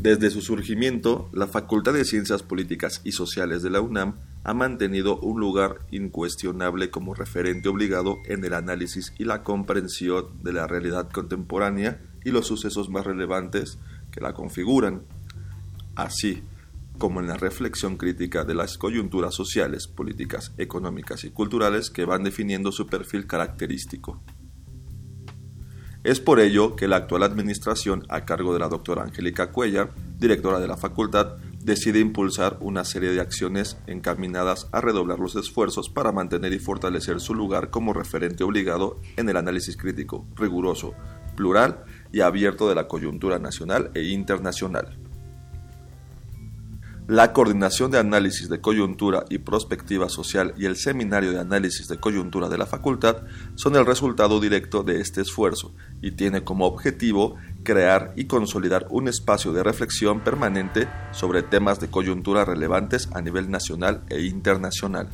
[0.00, 4.14] Desde su surgimiento, la Facultad de Ciencias Políticas y Sociales de la UNAM
[4.44, 10.52] ha mantenido un lugar incuestionable como referente obligado en el análisis y la comprensión de
[10.52, 13.78] la realidad contemporánea y los sucesos más relevantes
[14.12, 15.02] que la configuran,
[15.96, 16.44] así
[16.98, 22.22] como en la reflexión crítica de las coyunturas sociales, políticas, económicas y culturales que van
[22.22, 24.22] definiendo su perfil característico.
[26.04, 30.60] Es por ello que la actual administración, a cargo de la doctora Angélica Cuellar, directora
[30.60, 36.12] de la facultad, decide impulsar una serie de acciones encaminadas a redoblar los esfuerzos para
[36.12, 40.94] mantener y fortalecer su lugar como referente obligado en el análisis crítico, riguroso,
[41.36, 45.07] plural y abierto de la coyuntura nacional e internacional.
[47.08, 51.96] La Coordinación de Análisis de Coyuntura y Prospectiva Social y el Seminario de Análisis de
[51.96, 53.22] Coyuntura de la Facultad
[53.54, 59.08] son el resultado directo de este esfuerzo y tiene como objetivo crear y consolidar un
[59.08, 65.08] espacio de reflexión permanente sobre temas de coyuntura relevantes a nivel nacional e internacional.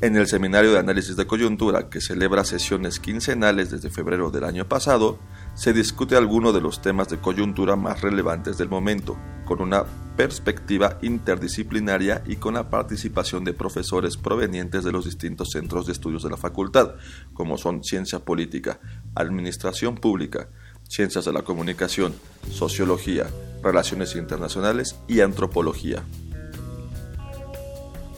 [0.00, 4.66] En el Seminario de Análisis de Coyuntura, que celebra sesiones quincenales desde febrero del año
[4.66, 5.18] pasado,
[5.54, 9.84] se discute alguno de los temas de coyuntura más relevantes del momento, con una
[10.16, 16.22] perspectiva interdisciplinaria y con la participación de profesores provenientes de los distintos centros de estudios
[16.22, 16.94] de la facultad,
[17.32, 18.80] como son ciencia política,
[19.14, 20.48] administración pública,
[20.88, 22.14] ciencias de la comunicación,
[22.50, 23.26] sociología,
[23.62, 26.02] relaciones internacionales y antropología.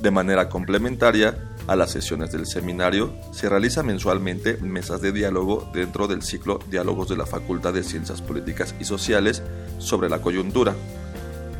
[0.00, 6.06] De manera complementaria, a las sesiones del seminario se realiza mensualmente mesas de diálogo dentro
[6.06, 9.42] del ciclo Diálogos de la Facultad de Ciencias Políticas y Sociales
[9.78, 10.76] sobre la coyuntura.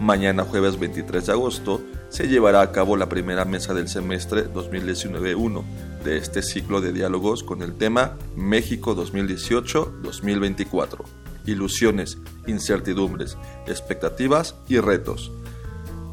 [0.00, 5.65] Mañana jueves 23 de agosto se llevará a cabo la primera mesa del semestre 2019-1
[6.05, 10.99] de este ciclo de diálogos con el tema México 2018-2024.
[11.47, 13.37] Ilusiones, incertidumbres,
[13.67, 15.33] expectativas y retos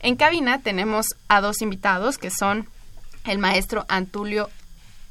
[0.00, 2.68] En cabina tenemos a dos invitados que son
[3.24, 4.48] el maestro Antulio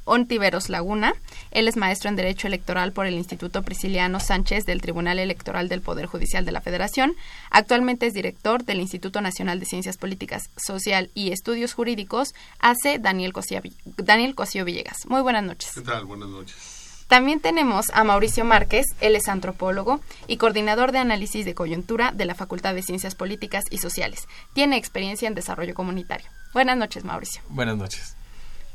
[0.05, 1.13] Ontiveros Laguna.
[1.51, 5.81] Él es maestro en Derecho Electoral por el Instituto Prisciliano Sánchez del Tribunal Electoral del
[5.81, 7.15] Poder Judicial de la Federación.
[7.49, 13.33] Actualmente es director del Instituto Nacional de Ciencias Políticas, Social y Estudios Jurídicos, hace Daniel
[13.33, 13.61] Cosío,
[13.97, 15.05] Daniel Cosío Villegas.
[15.07, 15.71] Muy buenas noches.
[15.73, 16.05] ¿Qué tal?
[16.05, 16.75] Buenas noches.
[17.07, 22.25] También tenemos a Mauricio Márquez, él es antropólogo y coordinador de análisis de coyuntura de
[22.25, 24.27] la Facultad de Ciencias Políticas y Sociales.
[24.53, 26.27] Tiene experiencia en desarrollo comunitario.
[26.51, 27.43] Buenas noches, Mauricio.
[27.49, 28.15] Buenas noches.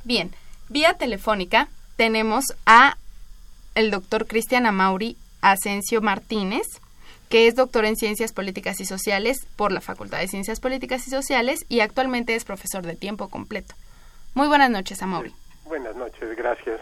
[0.04, 0.32] Bien,
[0.70, 2.96] vía telefónica tenemos a
[3.74, 6.66] el doctor Cristian Amauri Asensio Martínez,
[7.28, 11.10] que es doctor en Ciencias Políticas y Sociales por la Facultad de Ciencias Políticas y
[11.10, 13.74] Sociales y actualmente es profesor de tiempo completo.
[14.34, 15.32] Muy buenas noches, Amauri.
[15.66, 16.80] Buenas noches, gracias.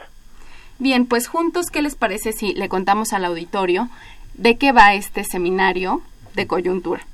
[0.79, 3.88] Bien, pues juntos, ¿qué les parece si le contamos al auditorio
[4.35, 6.02] de qué va este seminario
[6.35, 7.05] de coyuntura?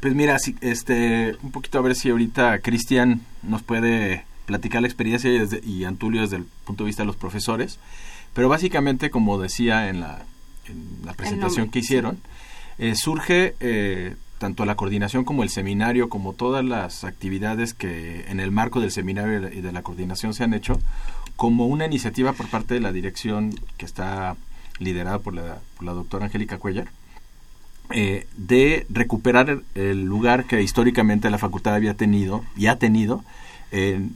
[0.00, 5.30] Pues mira, este, un poquito a ver si ahorita Cristian nos puede platicar la experiencia
[5.62, 7.78] y, Antulio desde el punto de vista de los profesores.
[8.32, 10.24] Pero básicamente, como decía en la,
[11.16, 12.18] presentación que hicieron,
[12.78, 18.40] eh, surge eh, tanto la coordinación como el seminario, como todas las actividades que en
[18.40, 20.78] el marco del seminario y de la coordinación se han hecho,
[21.36, 24.36] como una iniciativa por parte de la dirección que está
[24.78, 26.88] liderada por la, doctora Angélica Cuellar,
[27.90, 33.24] eh, de recuperar el lugar que históricamente la facultad había tenido y ha tenido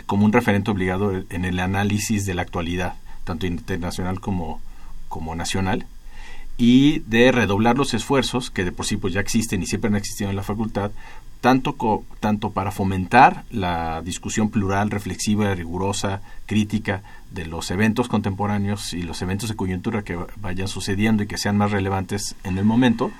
[0.06, 2.94] como un referente obligado en el análisis de la actualidad,
[3.25, 4.61] tanto internacional como,
[5.08, 5.87] como nacional,
[6.56, 9.97] y de redoblar los esfuerzos, que de por sí pues ya existen y siempre han
[9.97, 10.91] existido en la facultad,
[11.41, 11.75] tanto,
[12.20, 19.23] tanto para fomentar la discusión plural, reflexiva, rigurosa, crítica de los eventos contemporáneos y los
[19.23, 23.11] eventos de coyuntura que vayan sucediendo y que sean más relevantes en el momento,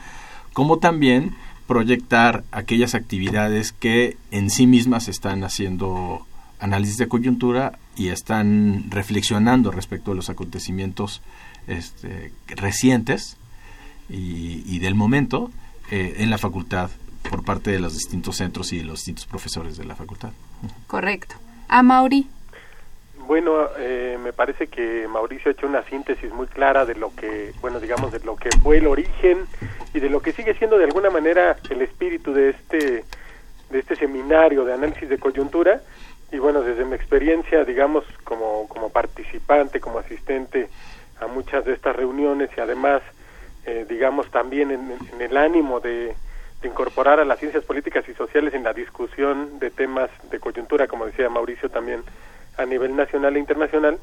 [0.53, 1.35] como también
[1.71, 6.27] proyectar aquellas actividades que en sí mismas están haciendo
[6.59, 11.23] análisis de coyuntura y están reflexionando respecto a los acontecimientos
[11.69, 13.37] este, recientes
[14.09, 15.53] y, del momento
[15.93, 16.91] eh, en la facultad
[17.31, 20.33] por parte de los distintos centros y de los distintos profesores de la facultad.
[20.89, 21.37] Correcto.
[21.69, 22.27] A Mauri.
[23.31, 27.53] Bueno, eh, me parece que Mauricio ha hecho una síntesis muy clara de lo que,
[27.61, 29.47] bueno, digamos, de lo que fue el origen
[29.95, 33.05] y de lo que sigue siendo de alguna manera el espíritu de este,
[33.71, 35.81] de este seminario de análisis de coyuntura.
[36.33, 40.69] Y bueno, desde mi experiencia, digamos, como, como participante, como asistente
[41.21, 43.01] a muchas de estas reuniones y además,
[43.65, 46.17] eh, digamos, también en el ánimo de,
[46.63, 50.89] de incorporar a las ciencias políticas y sociales en la discusión de temas de coyuntura,
[50.89, 52.03] como decía Mauricio también
[52.61, 53.99] a nivel nacional e internacional,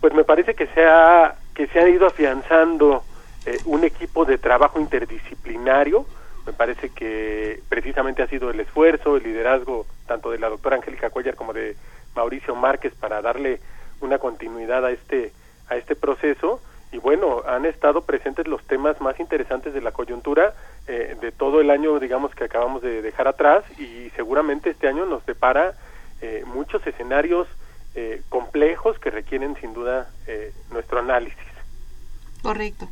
[0.00, 3.04] pues me parece que se ha que se ha ido afianzando
[3.44, 6.06] eh, un equipo de trabajo interdisciplinario.
[6.46, 11.10] Me parece que precisamente ha sido el esfuerzo, el liderazgo tanto de la doctora Angélica
[11.10, 11.76] Cuellar como de
[12.16, 13.60] Mauricio Márquez para darle
[14.00, 15.32] una continuidad a este
[15.68, 16.60] a este proceso
[16.92, 20.52] y bueno, han estado presentes los temas más interesantes de la coyuntura
[20.86, 25.06] eh, de todo el año, digamos, que acabamos de dejar atrás y seguramente este año
[25.06, 25.72] nos depara
[26.20, 27.48] eh, muchos escenarios
[27.94, 30.10] eh, complejos que requieren sin duda
[30.70, 31.38] nuestro análisis.
[32.42, 32.88] Correcto.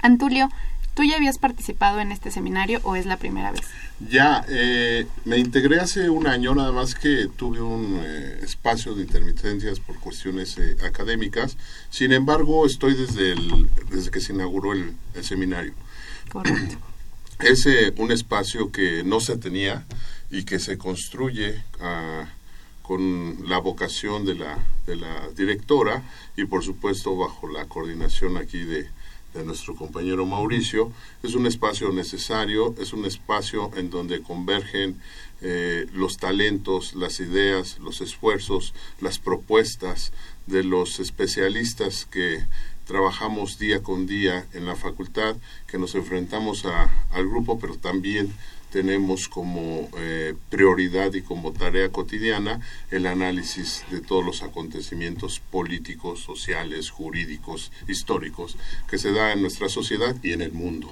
[0.00, 0.48] Antulio,
[0.94, 3.62] ¿Tú ya habías participado en este seminario o es la primera vez?
[4.08, 9.02] Ya, eh, me integré hace un año, nada más que tuve un eh, espacio de
[9.02, 11.56] intermitencias por cuestiones eh, académicas.
[11.90, 15.74] Sin embargo, estoy desde, el, desde que se inauguró el, seminario.
[16.30, 16.76] Correcto.
[17.40, 19.84] Es un espacio que no se tenía
[20.30, 22.26] y que se construye ah,
[22.84, 26.04] con la vocación de la, de la directora
[26.36, 28.88] y por supuesto bajo la coordinación aquí de
[29.34, 30.92] de nuestro compañero Mauricio.
[31.22, 35.00] Es un espacio necesario, es un espacio en donde convergen
[35.42, 40.12] eh, los talentos, las ideas, los esfuerzos, las propuestas
[40.46, 42.46] de los especialistas que
[42.86, 45.36] trabajamos día con día en la facultad,
[45.66, 48.32] que nos enfrentamos a, al grupo, pero también
[48.74, 52.58] tenemos como eh, prioridad y como tarea cotidiana
[52.90, 58.56] el análisis de todos los acontecimientos políticos, sociales, jurídicos, históricos
[58.90, 60.90] que se da en nuestra sociedad y en el mundo.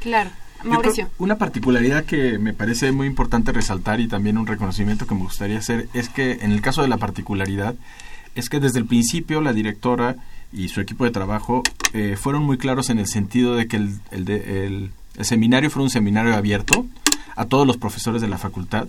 [0.00, 0.30] Claro.
[0.64, 1.08] Mauricio.
[1.18, 5.58] Una particularidad que me parece muy importante resaltar y también un reconocimiento que me gustaría
[5.58, 7.76] hacer es que en el caso de la particularidad
[8.34, 10.16] es que desde el principio la directora
[10.52, 14.00] y su equipo de trabajo eh, fueron muy claros en el sentido de que el,
[14.10, 16.86] el, el seminario fue un seminario abierto
[17.36, 18.88] a todos los profesores de la facultad,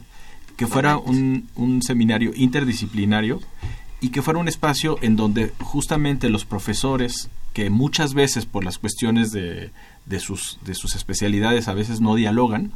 [0.57, 3.41] que fuera un, un seminario interdisciplinario
[4.01, 8.77] y que fuera un espacio en donde justamente los profesores que muchas veces por las
[8.77, 9.71] cuestiones de,
[10.05, 12.71] de, sus, de sus especialidades a veces no dialogan,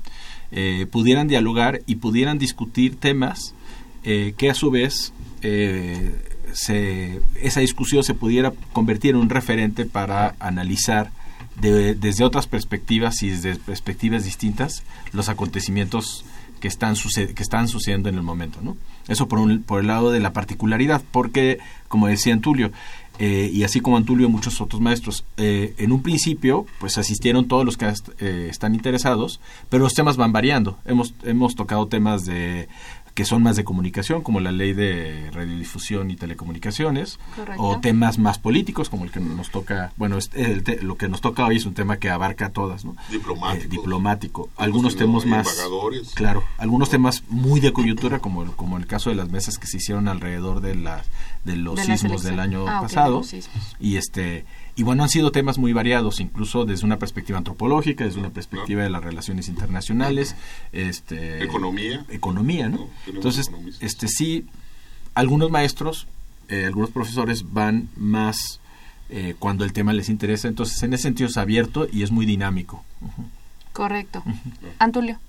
[0.51, 3.53] eh, pudieran dialogar y pudieran discutir temas
[4.03, 5.11] eh, que a su vez
[5.41, 6.15] eh,
[6.53, 11.11] se, esa discusión se pudiera convertir en un referente para analizar
[11.61, 16.25] desde otras perspectivas y desde perspectivas distintas los acontecimientos
[16.59, 18.59] que están, que están sucediendo en el momento.
[18.61, 18.77] ¿no?
[19.07, 22.71] Eso por, un, por el lado de la particularidad, porque, como decía Antulio,
[23.17, 25.25] eh, y así como Antulio muchos otros maestros.
[25.35, 30.15] Eh, en un principio, pues asistieron todos los que eh, están interesados, pero los temas
[30.15, 30.77] van variando.
[30.85, 32.69] Hemos, hemos tocado temas de
[33.19, 37.19] que son más de comunicación, como la ley de radiodifusión y telecomunicaciones,
[37.57, 40.19] o temas más políticos, como el que nos toca, bueno,
[40.83, 42.95] lo que nos toca hoy es un tema que abarca a todas, ¿no?
[43.11, 43.65] Diplomático.
[43.65, 44.49] Eh, diplomático.
[44.55, 45.49] Algunos temas más...
[46.13, 49.75] Claro, algunos temas muy de coyuntura, como, como el caso de las mesas que se
[49.75, 51.03] hicieron alrededor de, la,
[51.43, 53.21] de los sismos del año ah, pasado.
[53.81, 54.45] y este
[54.75, 58.83] y bueno, han sido temas muy variados, incluso desde una perspectiva antropológica, desde una perspectiva
[58.83, 60.35] de las relaciones internacionales,
[60.71, 62.89] este, economía, economía, ¿no?
[63.07, 64.45] Entonces, este sí,
[65.15, 66.07] algunos maestros,
[66.47, 68.59] eh, algunos profesores van más
[69.09, 72.25] eh, cuando el tema les interesa, entonces en ese sentido es abierto y es muy
[72.25, 72.83] dinámico.
[73.73, 74.23] Correcto.
[74.79, 75.19] Antulio.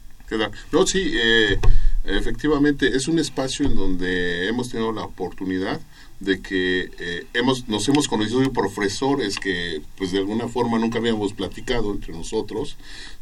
[0.73, 1.59] No, sí, eh,
[2.05, 5.81] efectivamente es un espacio en donde hemos tenido la oportunidad
[6.21, 11.33] de que eh, hemos nos hemos conocido profesores que pues de alguna forma nunca habíamos
[11.33, 12.77] platicado entre nosotros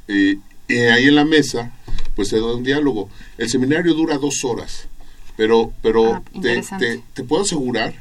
[0.09, 0.39] y
[0.69, 1.73] ahí en la mesa
[2.15, 3.09] pues se da un diálogo.
[3.39, 4.89] El seminario dura dos horas
[5.37, 7.95] pero pero ah, te, te, puedo asegurar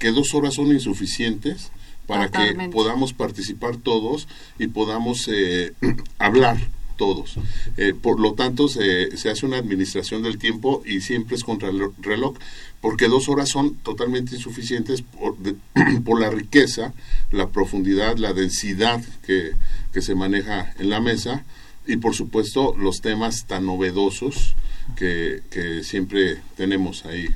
[0.00, 1.70] que dos horas son insuficientes
[2.06, 4.26] para que podamos participar todos
[4.58, 5.72] y podamos eh,
[6.18, 6.58] hablar
[7.02, 7.34] todos.
[7.78, 11.68] Eh, por lo tanto, se, se, hace una administración del tiempo y siempre es contra
[11.68, 12.36] el reloj
[12.80, 15.34] porque dos horas son totalmente insuficientes por,
[16.04, 16.94] por la riqueza,
[17.32, 19.50] la profundidad, la densidad que,
[19.92, 21.42] que, se maneja en la mesa
[21.88, 24.54] y por supuesto los temas tan novedosos
[24.94, 27.26] que, que siempre tenemos ahí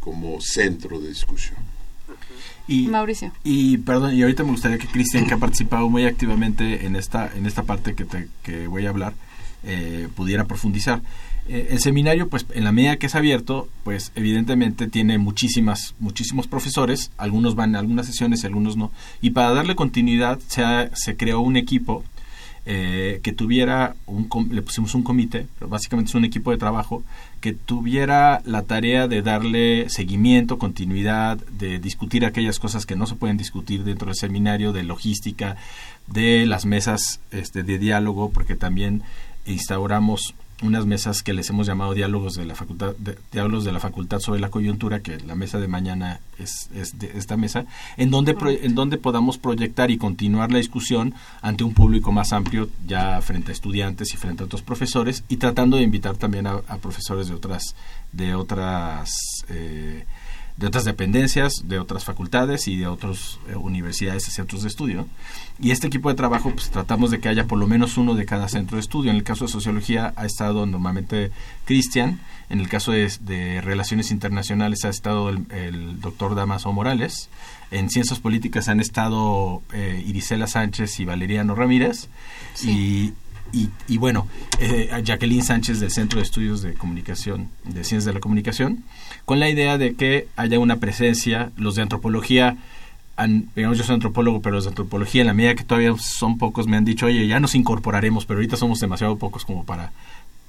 [0.00, 1.71] como centro de discusión.
[2.68, 3.32] Y, Mauricio.
[3.44, 7.30] Y perdón, y ahorita me gustaría que Cristian, que ha participado muy activamente en esta,
[7.34, 9.14] en esta parte que, te, que voy a hablar,
[9.64, 11.02] eh, pudiera profundizar.
[11.48, 16.46] Eh, el seminario, pues en la medida que es abierto, pues evidentemente tiene muchísimas, muchísimos
[16.46, 18.92] profesores, algunos van a algunas sesiones y algunos no.
[19.20, 20.62] Y para darle continuidad se,
[20.94, 22.04] se creó un equipo
[22.64, 27.02] eh, que tuviera, un, le pusimos un comité, pero básicamente es un equipo de trabajo,
[27.40, 33.16] que tuviera la tarea de darle seguimiento, continuidad, de discutir aquellas cosas que no se
[33.16, 35.56] pueden discutir dentro del seminario, de logística,
[36.06, 39.02] de las mesas este, de diálogo, porque también
[39.44, 42.94] instauramos unas mesas que les hemos llamado diálogos de la facultad
[43.30, 47.36] diálogos de la facultad sobre la coyuntura que la mesa de mañana es, de esta
[47.36, 47.66] mesa
[47.96, 52.68] en donde en donde podamos proyectar y continuar la discusión ante un público más amplio
[52.86, 56.60] ya frente a estudiantes y frente a otros profesores y tratando de invitar también a,
[56.80, 57.74] profesores de otras
[58.12, 60.04] de otras eh,
[60.56, 65.06] de otras dependencias, de otras facultades y de otras eh, universidades y centros de estudio.
[65.58, 68.26] Y este equipo de trabajo, pues tratamos de que haya por lo menos uno de
[68.26, 69.10] cada centro de estudio.
[69.10, 71.30] En el caso de sociología ha estado normalmente
[71.64, 77.30] Cristian, en el caso de, relaciones internacionales ha estado el, doctor Damaso Morales,
[77.70, 82.08] en ciencias políticas han estado eh, Irisela Sánchez y Valeriano Ramírez,
[83.52, 84.26] y, y, bueno,
[84.58, 88.84] eh, Jacqueline Sánchez del Centro de Estudios de Comunicación, de Ciencias de la Comunicación,
[89.24, 92.56] con la idea de que haya una presencia, los de antropología,
[93.54, 96.66] digamos yo soy antropólogo, pero los de antropología en la medida que todavía son pocos
[96.66, 99.92] me han dicho, oye, ya nos incorporaremos, pero ahorita somos demasiado pocos como para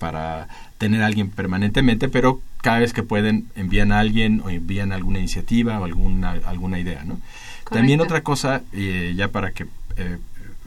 [0.03, 4.91] para tener a alguien permanentemente, pero cada vez que pueden envían a alguien o envían
[4.91, 7.05] alguna iniciativa o alguna, alguna idea.
[7.05, 7.19] ¿no?
[7.69, 10.17] También otra cosa, eh, ya para que eh,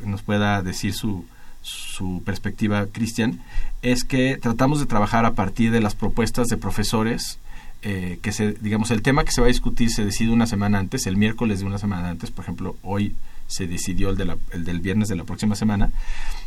[0.03, 1.27] nos pueda decir su,
[1.67, 3.41] su perspectiva, Cristian,
[3.83, 7.41] es que tratamos de trabajar a partir de las propuestas de profesores
[7.83, 10.79] eh, que se, digamos, el tema que se va a discutir se decide una semana
[10.79, 13.15] antes, el miércoles de una semana antes, por ejemplo, hoy
[13.49, 15.91] se decidió el, de la, el del viernes de la próxima semana,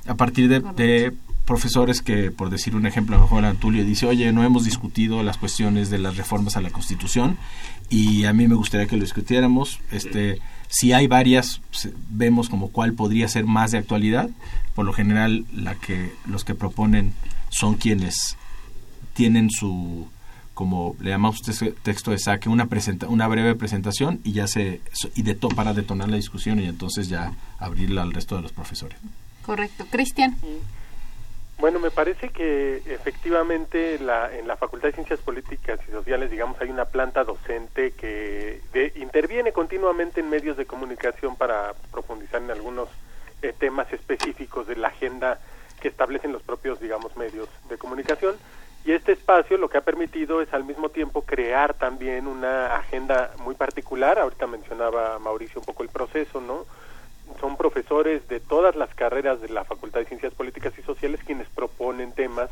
[0.08, 1.14] a partir de,
[1.46, 5.24] profesores que, por decir un ejemplo, a lo mejor Antulio dice, oye, no hemos discutido
[5.24, 7.38] las cuestiones de las reformas a la Constitución
[7.90, 9.80] y a mí me gustaría que lo discutiéramos.
[9.92, 11.62] Este, si hay varias,
[12.10, 14.30] vemos como cuál podría ser más de actualidad.
[14.76, 17.14] Por lo general, la que, los que proponen
[17.50, 18.38] son quienes
[19.14, 20.08] tienen su
[20.54, 21.38] como le llamamos
[21.84, 24.82] texto de saque, una, presenta, una breve presentación y ya se
[25.16, 29.00] y de para detonar la discusión y entonces ya abrirla al resto de los profesores.
[29.42, 29.86] Correcto.
[29.90, 30.36] Cristian.
[31.60, 36.60] Bueno, me parece que efectivamente la, en la Facultad de Ciencias Políticas y Sociales, digamos,
[36.62, 38.62] hay una planta docente que
[38.96, 42.88] interviene continuamente en medios de comunicación para profundizar en algunos
[43.42, 45.39] eh, temas específicos de la agenda
[45.82, 48.38] que establecen los propios, digamos, medios de comunicación
[48.86, 53.32] y este espacio lo que ha permitido es al mismo tiempo crear también una agenda
[53.44, 54.18] muy particular.
[54.18, 56.66] Ahorita mencionaba Mauricio un poco el proceso, ¿no?
[57.40, 61.48] Son profesores de todas las carreras de la Facultad de Ciencias Políticas y Sociales quienes
[61.50, 62.50] proponen temas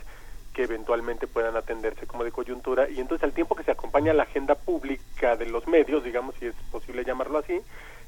[0.54, 4.24] que eventualmente puedan atenderse como de coyuntura y entonces al tiempo que se acompaña la
[4.24, 7.62] agenda pública de los medios, digamos si es posible llamarlo así,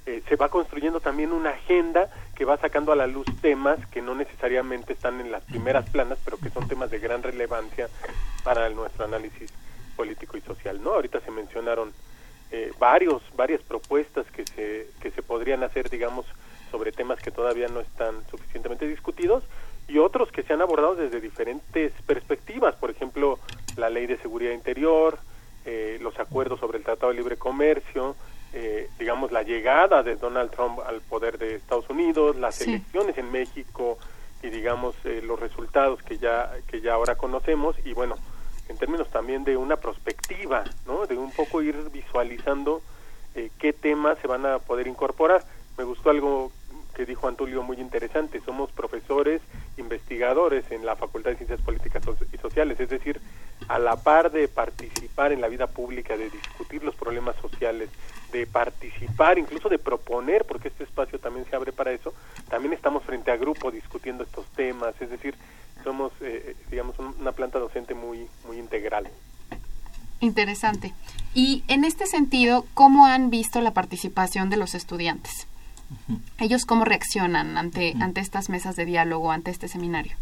[0.05, 4.01] eh, se va construyendo también una agenda que va sacando a la luz temas que
[4.01, 7.87] no necesariamente están en las primeras planas, pero que son temas de gran relevancia
[8.43, 9.53] para nuestro análisis
[9.95, 10.81] político y social.
[10.81, 10.93] ¿no?
[10.93, 11.93] Ahorita se mencionaron
[12.51, 16.25] eh, varios, varias propuestas que se, que se podrían hacer, digamos,
[16.71, 19.43] sobre temas que todavía no están suficientemente discutidos
[19.89, 23.39] y otros que se han abordado desde diferentes perspectivas, por ejemplo,
[23.75, 25.17] la ley de seguridad interior,
[25.65, 28.15] eh, los acuerdos sobre el Tratado de Libre Comercio,
[28.53, 33.31] eh, digamos, la llegada de Donald Trump al poder de Estados Unidos, las elecciones en
[33.31, 33.97] México
[34.43, 38.15] y, digamos, eh, los resultados que ya, que ya ahora conocemos y, bueno,
[38.67, 41.07] en términos también de una perspectiva, ¿no?
[41.07, 42.81] De un poco ir visualizando
[43.57, 45.43] qué temas se van a poder incorporar.
[45.77, 46.51] Me gustó algo
[46.99, 48.41] que dijo Antulio muy interesante.
[48.41, 49.41] Somos profesores,
[49.77, 52.03] investigadores en la Facultad de Ciencias Políticas
[52.33, 53.21] y Sociales, es decir,
[53.69, 57.89] a la par de participar en la vida pública, de discutir los problemas sociales,
[58.33, 62.13] de participar, incluso de proponer, porque este espacio también se abre para eso,
[62.49, 65.35] también estamos frente a grupo discutiendo estos temas, es decir,
[65.85, 69.07] somos, eh, digamos, una planta docente muy, muy integral.
[70.19, 70.93] Interesante.
[71.33, 75.47] Y en este sentido, ¿cómo han visto la participación de los estudiantes?
[76.37, 80.15] ¿Ellos cómo reaccionan ante, ante estas mesas de diálogo, ante este seminario?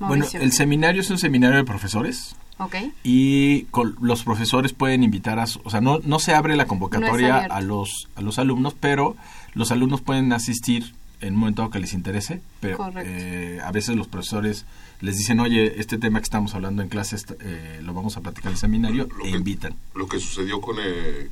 [0.00, 2.36] Bueno, el seminario es un seminario de profesores.
[2.56, 2.92] Okay.
[3.02, 3.66] Y
[4.00, 8.08] los profesores pueden invitar a, o sea, no, no se abre la convocatoria a los
[8.14, 9.16] a los alumnos, pero
[9.54, 14.06] los alumnos pueden asistir en un momento que les interese, pero eh, a veces los
[14.08, 14.66] profesores
[15.00, 18.50] les dicen, oye, este tema que estamos hablando en clase eh, lo vamos a platicar
[18.50, 19.74] en el seminario e invitan.
[19.94, 21.30] Lo que sucedió con eh,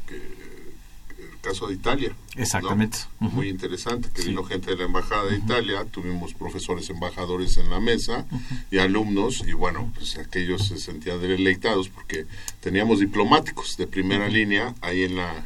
[1.42, 2.14] caso de Italia.
[2.36, 2.98] Exactamente.
[3.18, 7.80] Muy interesante, que vino gente de la Embajada de Italia, tuvimos profesores embajadores en la
[7.80, 8.24] mesa
[8.70, 12.26] y alumnos, y bueno, pues aquellos se sentían deleitados porque
[12.60, 15.44] teníamos diplomáticos de primera línea ahí en la,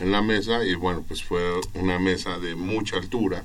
[0.00, 1.42] en la mesa, y bueno, pues fue
[1.74, 3.44] una mesa de mucha altura,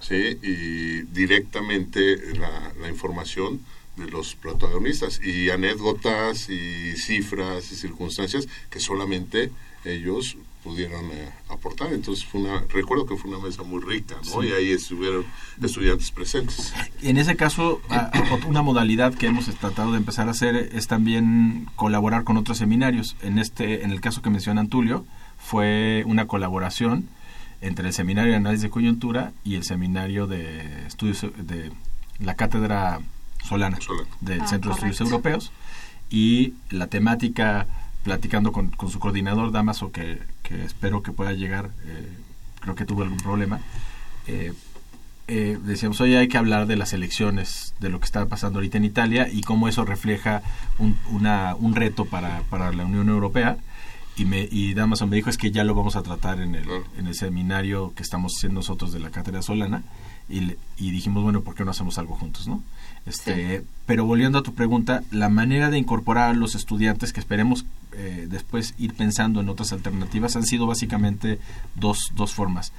[0.00, 0.38] ¿sí?
[0.42, 3.60] Y directamente la, la información
[3.96, 9.50] de los protagonistas y anécdotas y cifras y circunstancias que solamente
[9.86, 10.36] ellos
[10.66, 11.92] pudieron eh, aportar.
[11.92, 14.42] Entonces fue una, recuerdo que fue una mesa muy rica, ¿no?
[14.42, 15.24] Y ahí estuvieron
[15.62, 16.74] estudiantes presentes.
[17.02, 17.80] En ese caso,
[18.48, 23.16] una modalidad que hemos tratado de empezar a hacer es también colaborar con otros seminarios.
[23.22, 25.06] En este, en el caso que menciona Antulio,
[25.38, 27.08] fue una colaboración
[27.60, 31.70] entre el seminario de análisis de coyuntura y el seminario de estudios de
[32.18, 32.98] la cátedra
[33.44, 33.78] Solana,
[34.20, 35.52] del ah, Centro de Estudios Europeos
[36.10, 37.66] y la temática
[38.06, 42.08] platicando con, con su coordinador Damaso que, que espero que pueda llegar, eh,
[42.60, 43.58] creo que tuvo algún problema.
[44.28, 44.52] Eh,
[45.26, 48.78] eh, decíamos, hoy hay que hablar de las elecciones, de lo que está pasando ahorita
[48.78, 50.40] en Italia y cómo eso refleja
[50.78, 53.56] un, una, un reto para, para la Unión Europea.
[54.16, 56.68] Y, me, y Damaso me dijo, es que ya lo vamos a tratar en el,
[56.96, 59.82] en el seminario que estamos haciendo nosotros de la Cátedra Solana.
[60.28, 62.62] Y, y dijimos, bueno, ¿por qué no hacemos algo juntos, no?
[63.04, 67.66] Este, Pero volviendo a tu pregunta, la manera de incorporar a los estudiantes, que esperemos
[67.96, 71.38] eh, después ir pensando en otras alternativas, han sido básicamente
[71.74, 72.72] dos, dos formas.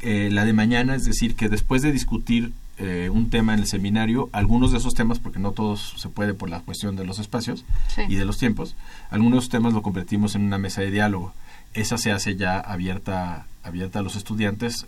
[0.00, 3.66] Eh, la de mañana, es decir, que después de discutir eh, un tema en el
[3.66, 7.18] seminario, algunos de esos temas, porque no todos se puede por la cuestión de los
[7.18, 7.64] espacios
[8.08, 8.74] y de los tiempos,
[9.10, 11.32] algunos de esos temas lo convertimos en una mesa de diálogo.
[11.72, 14.86] Esa se hace ya abierta, abierta a los estudiantes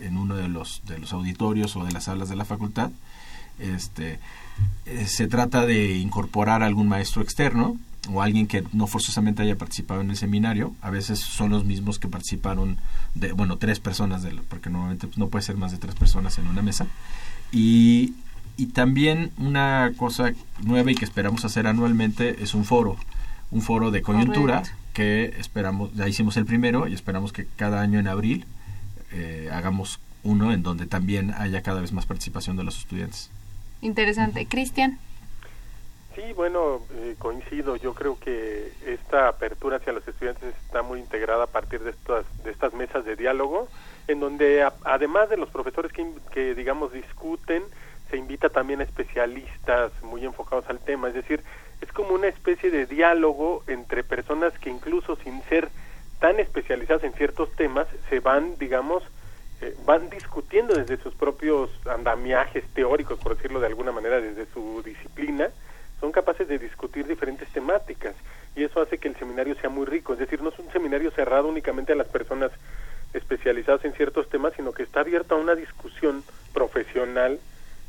[0.00, 2.90] en uno de los, de los auditorios o de las salas de la facultad
[3.58, 4.18] este,
[4.84, 7.78] eh, se trata de incorporar a algún maestro externo
[8.12, 10.74] o alguien que no forzosamente haya participado en el seminario.
[10.80, 12.78] A veces son los mismos que participaron,
[13.14, 16.46] de, bueno, tres personas, de, porque normalmente no puede ser más de tres personas en
[16.46, 16.86] una mesa.
[17.52, 18.14] Y,
[18.56, 22.96] y también una cosa nueva y que esperamos hacer anualmente es un foro,
[23.50, 27.98] un foro de coyuntura que esperamos, ya hicimos el primero y esperamos que cada año
[27.98, 28.46] en abril
[29.12, 33.30] eh, hagamos uno en donde también haya cada vez más participación de los estudiantes.
[33.82, 34.46] Interesante.
[34.46, 34.98] Cristian.
[36.16, 37.76] Sí, bueno, eh, coincido.
[37.76, 42.24] Yo creo que esta apertura hacia los estudiantes está muy integrada a partir de estas,
[42.42, 43.68] de estas mesas de diálogo,
[44.08, 47.62] en donde además de los profesores que, digamos, discuten,
[48.10, 51.08] se invita también a especialistas muy enfocados al tema.
[51.08, 51.42] Es decir,
[51.82, 55.68] es como una especie de diálogo entre personas que incluso sin ser
[56.18, 59.02] tan especializadas en ciertos temas, se van, digamos,
[59.60, 64.82] eh, van discutiendo desde sus propios andamiajes teóricos, por decirlo de alguna manera, desde su
[64.82, 65.50] disciplina,
[66.00, 68.14] son capaces de discutir diferentes temáticas
[68.54, 71.10] y eso hace que el seminario sea muy rico, es decir, no es un seminario
[71.10, 72.50] cerrado únicamente a las personas
[73.12, 77.38] especializadas en ciertos temas, sino que está abierto a una discusión profesional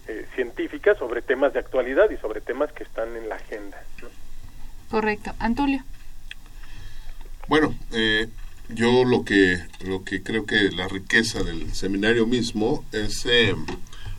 [0.07, 3.81] eh, científica sobre temas de actualidad y sobre temas que están en la agenda.
[4.89, 5.33] Correcto.
[5.39, 5.83] Antulio.
[7.47, 8.27] Bueno, eh,
[8.69, 13.55] yo lo que lo que creo que la riqueza del seminario mismo es eh,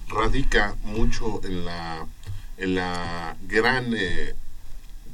[0.08, 2.06] radica mucho en la
[2.58, 4.34] en la gran eh,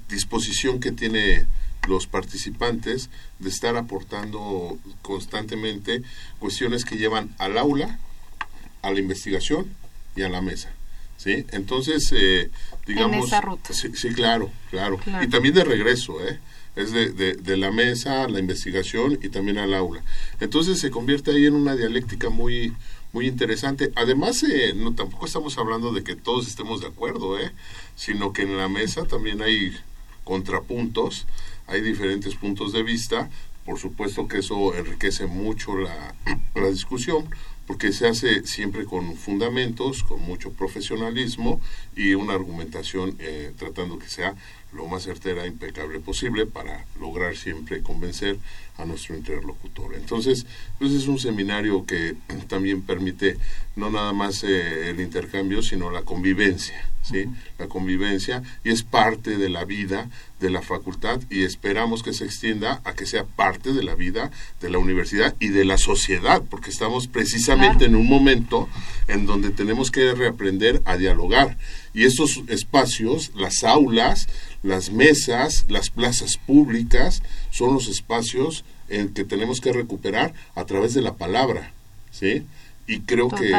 [0.09, 1.47] disposición que tiene
[1.87, 6.03] los participantes de estar aportando constantemente
[6.39, 7.99] cuestiones que llevan al aula,
[8.83, 9.67] a la investigación
[10.17, 10.71] y a la mesa.
[11.17, 11.45] ¿sí?
[11.51, 12.51] Entonces, eh,
[12.87, 13.31] digamos...
[13.71, 16.39] Sí, sí, claro, claro, Y también de regreso, ¿eh?
[16.77, 20.03] Es de, de, la mesa a la investigación y también al aula.
[20.41, 22.73] Entonces se convierte ahí en una dialéctica muy
[23.15, 23.93] muy interesante.
[23.95, 27.53] Además, eh, no tampoco estamos hablando de que todos estemos de acuerdo, ¿eh?
[27.95, 29.73] sino que en la mesa también hay
[30.25, 31.27] contrapuntos,
[31.69, 33.31] hay diferentes puntos de vista.
[33.65, 36.15] Por supuesto que eso enriquece mucho la,
[36.57, 37.31] la discusión,
[37.69, 41.61] porque se hace siempre con fundamentos, con mucho profesionalismo
[41.95, 44.35] y una argumentación eh, tratando que sea
[44.75, 48.39] lo más certera e impecable posible para lograr siempre convencer
[48.77, 49.95] a nuestro interlocutor.
[49.95, 50.47] Entonces,
[50.79, 52.17] pues es un seminario que
[52.49, 53.39] también permite
[53.77, 57.27] no nada más eh, el intercambio, sino la convivencia, ¿sí?
[57.59, 60.09] La convivencia y es parte de la vida
[60.41, 64.31] de la facultad y esperamos que se extienda a que sea parte de la vida
[64.61, 68.69] de la universidad y de la sociedad, porque estamos precisamente en un momento
[69.09, 71.57] en donde tenemos que reaprender a dialogar.
[71.93, 74.29] Y estos espacios, las aulas,
[74.63, 80.95] las mesas, las plazas públicas, son los espacios en que tenemos que recuperar a través
[80.95, 81.73] de la palabra,
[82.11, 82.45] ¿sí?
[82.87, 83.55] Y creo que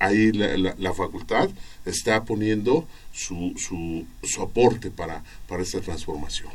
[0.00, 1.50] ahí la, facultad
[1.84, 6.50] está poniendo su, su, su aporte para, para esta transformación.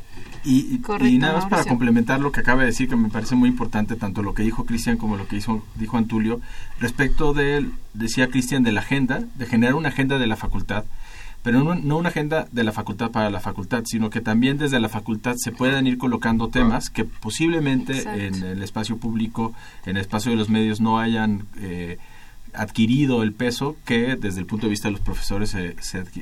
[0.45, 3.49] Y, y, nada más para complementar lo que acaba de decir, que me parece muy
[3.49, 6.39] importante, tanto lo que dijo Cristian como lo que hizo, dijo Antulio,
[6.79, 10.85] respecto de, decía Cristian, de la agenda, de generar una agenda de la facultad,
[11.41, 14.89] pero no, una agenda de la facultad para la facultad, sino que también desde la
[14.89, 19.51] facultad se puedan ir colocando temas que posiblemente en el espacio público,
[19.87, 21.97] en el espacio de los medios, no hayan eh,
[22.53, 25.75] adquirido el peso que desde el punto de vista de los profesores se,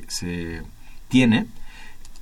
[0.08, 0.62] se,
[1.08, 1.46] tiene.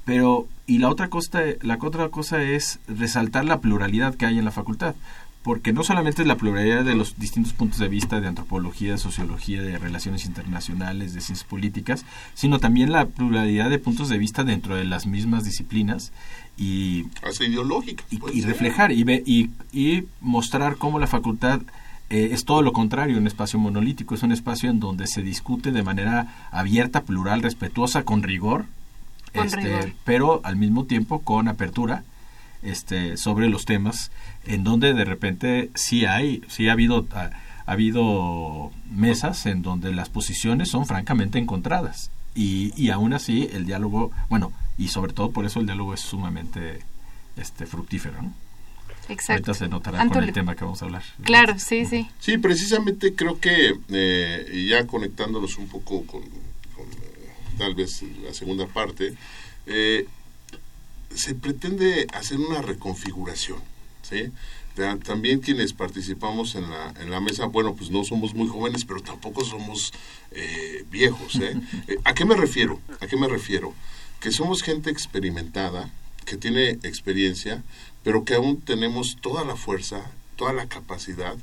[0.04, 4.44] Pero, y la otra, cosa, la otra cosa es resaltar la pluralidad que hay en
[4.44, 4.94] la facultad
[5.42, 8.98] porque no solamente es la pluralidad de los distintos puntos de vista de antropología, de
[8.98, 14.44] sociología, de relaciones internacionales, de ciencias políticas, sino también la pluralidad de puntos de vista
[14.44, 16.12] dentro de las mismas disciplinas
[16.58, 17.06] y,
[18.34, 21.62] y, reflejar y, y, y, mostrar cómo la facultad
[22.10, 25.72] eh, es todo lo contrario, un espacio monolítico, es un espacio en donde se discute
[25.72, 28.64] de manera abierta, plural, respetuosa, con rigor,
[29.34, 32.04] este, pero al mismo tiempo con apertura
[32.62, 34.10] este, sobre los temas
[34.46, 37.30] en donde de repente sí hay, sí ha habido, ha,
[37.66, 44.12] habido mesas en donde las posiciones son francamente encontradas y, y aún así el diálogo,
[44.30, 46.80] bueno, y sobre todo por eso el diálogo es sumamente
[47.36, 48.32] este, fructífero, ¿no?
[49.08, 49.50] Exacto.
[49.50, 51.02] Ahorita se notará con el tema que vamos a hablar.
[51.22, 52.08] Claro, sí, sí.
[52.20, 56.28] Sí, precisamente creo que eh, ya conectándolos un poco con, eh,
[57.56, 59.14] tal vez la segunda parte,
[59.66, 60.06] eh,
[61.14, 63.60] se pretende hacer una reconfiguración,
[64.02, 64.30] ¿sí?
[65.04, 69.00] También quienes participamos en la, en la mesa, bueno, pues no somos muy jóvenes, pero
[69.00, 69.92] tampoco somos
[70.30, 71.60] eh, viejos, ¿eh?
[71.88, 71.96] ¿eh?
[72.04, 72.80] ¿A qué me refiero?
[73.00, 73.74] ¿A qué me refiero?
[74.20, 75.90] Que somos gente experimentada,
[76.24, 77.64] que tiene experiencia,
[78.02, 81.36] pero que aún tenemos toda la fuerza, toda la capacidad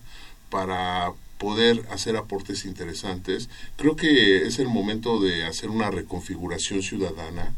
[0.49, 3.49] para poder hacer aportes interesantes.
[3.75, 7.53] Creo que es el momento de hacer una reconfiguración ciudadana,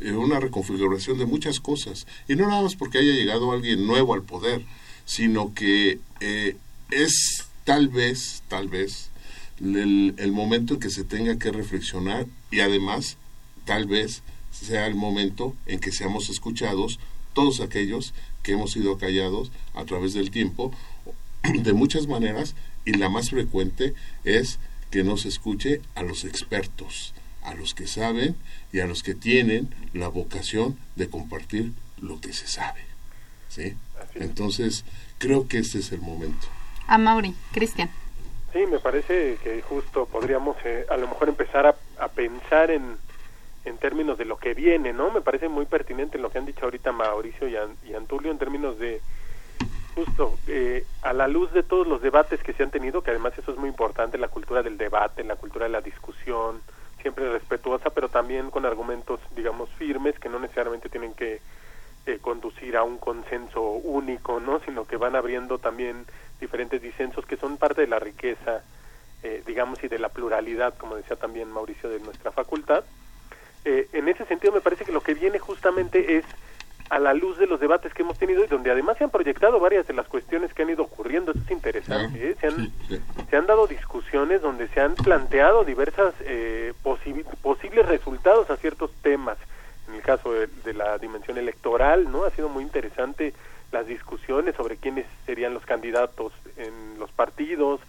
[0.00, 2.06] eh, una reconfiguración de muchas cosas.
[2.28, 4.62] Y no nada más porque haya llegado alguien nuevo al poder,
[5.04, 6.56] sino que eh,
[6.90, 9.10] es tal vez, tal vez,
[9.60, 13.16] el, el, momento en que se tenga que reflexionar y además,
[13.64, 16.98] tal vez, sea el momento en que seamos escuchados
[17.32, 20.72] todos aquellos que hemos sido callados a través del tiempo
[21.42, 24.58] de muchas maneras y la más frecuente es
[24.90, 28.36] que no se escuche a los expertos, a los que saben
[28.72, 32.80] y a los que tienen la vocación de compartir lo que se sabe.
[33.48, 33.74] ¿sí?
[34.14, 34.84] Entonces,
[35.18, 36.46] creo que este es el momento.
[36.86, 37.90] A Mauri, Cristian.
[38.52, 42.96] Sí, me parece que justo podríamos eh, a lo mejor empezar a, pensar en,
[43.64, 45.10] en términos de lo que viene, ¿no?
[45.10, 47.56] Me parece muy pertinente lo que han dicho ahorita Mauricio y,
[47.88, 49.00] y Antulio en términos de
[49.94, 53.34] justo eh, a la luz de todos los debates que se han tenido, que además
[53.36, 56.60] eso es muy importante, la cultura del debate, la cultura de la discusión,
[57.00, 61.40] siempre respetuosa, pero también con argumentos, digamos, firmes, que no necesariamente tienen que
[62.06, 64.60] eh, conducir a un consenso único, ¿no?
[64.60, 66.06] Sino que van abriendo también
[66.40, 68.62] diferentes disensos que son parte de la riqueza,
[69.22, 72.84] eh, digamos, y de la pluralidad, como decía también Mauricio, de nuestra facultad.
[73.64, 76.24] En ese sentido, me parece que lo que viene justamente es
[76.92, 79.58] a la luz de los debates que hemos tenido y donde además se han proyectado
[79.58, 81.30] varias de las cuestiones que han ido ocurriendo.
[81.30, 82.30] Eso es interesante.
[82.30, 82.36] ¿eh?
[82.38, 82.70] Se, han,
[83.30, 89.38] se han dado discusiones donde se han planteado diversas eh, posibles resultados a ciertos temas.
[89.88, 92.24] En el caso de, de, la dimensión electoral, ¿no?
[92.24, 93.32] Ha sido muy interesante
[93.72, 97.80] las discusiones sobre quiénes serían los candidatos en los partidos,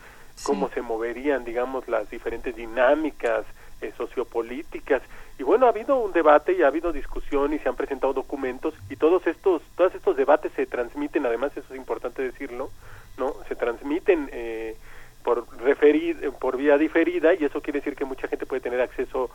[0.44, 3.46] cómo se moverían, digamos, las diferentes dinámicas
[3.84, 5.02] eh, sociopolíticas.
[5.38, 8.74] Y bueno, ha habido un debate y ha habido discusión y se han presentado documentos
[8.90, 12.70] y todos estos, todos estos debates se transmiten, además eso es importante decirlo,
[13.18, 13.34] ¿no?
[13.48, 14.78] Se transmiten eh,
[15.24, 19.30] por referir, por vía diferida y eso quiere decir que mucha gente puede tener acceso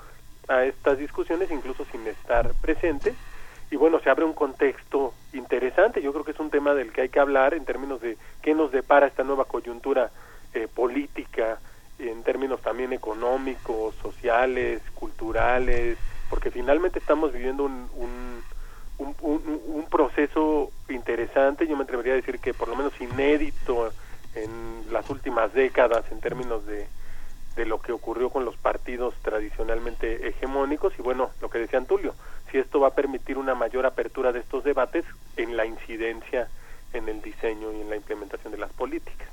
[0.49, 3.15] a estas discusiones incluso sin estar presentes
[3.71, 7.03] y bueno, se abre un contexto interesante, yo creo que es un tema del que
[7.03, 10.11] hay que hablar en términos de qué nos depara esta nueva coyuntura
[10.55, 11.59] eh, política,
[11.99, 15.99] en términos también económicos, sociales, culturales,
[16.31, 22.39] porque finalmente estamos viviendo un, un, un, un, proceso interesante, yo me atrevería a decir
[22.39, 23.93] que por lo menos inédito
[24.35, 26.87] en las últimas décadas en términos de,
[27.57, 32.15] de lo que ocurrió con los partidos tradicionalmente hegemónicos y bueno, lo que decía Antulio,
[32.51, 35.05] si esto va a permitir una mayor apertura de estos debates
[35.37, 36.49] en la incidencia
[36.93, 39.29] en el diseño y en la implementación de las políticas.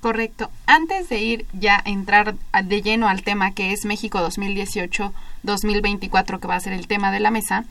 [0.00, 0.50] Correcto.
[0.66, 6.46] Antes de ir ya a entrar de lleno al tema que es México 2018-2024, que
[6.46, 7.64] va a ser el tema de la mesa,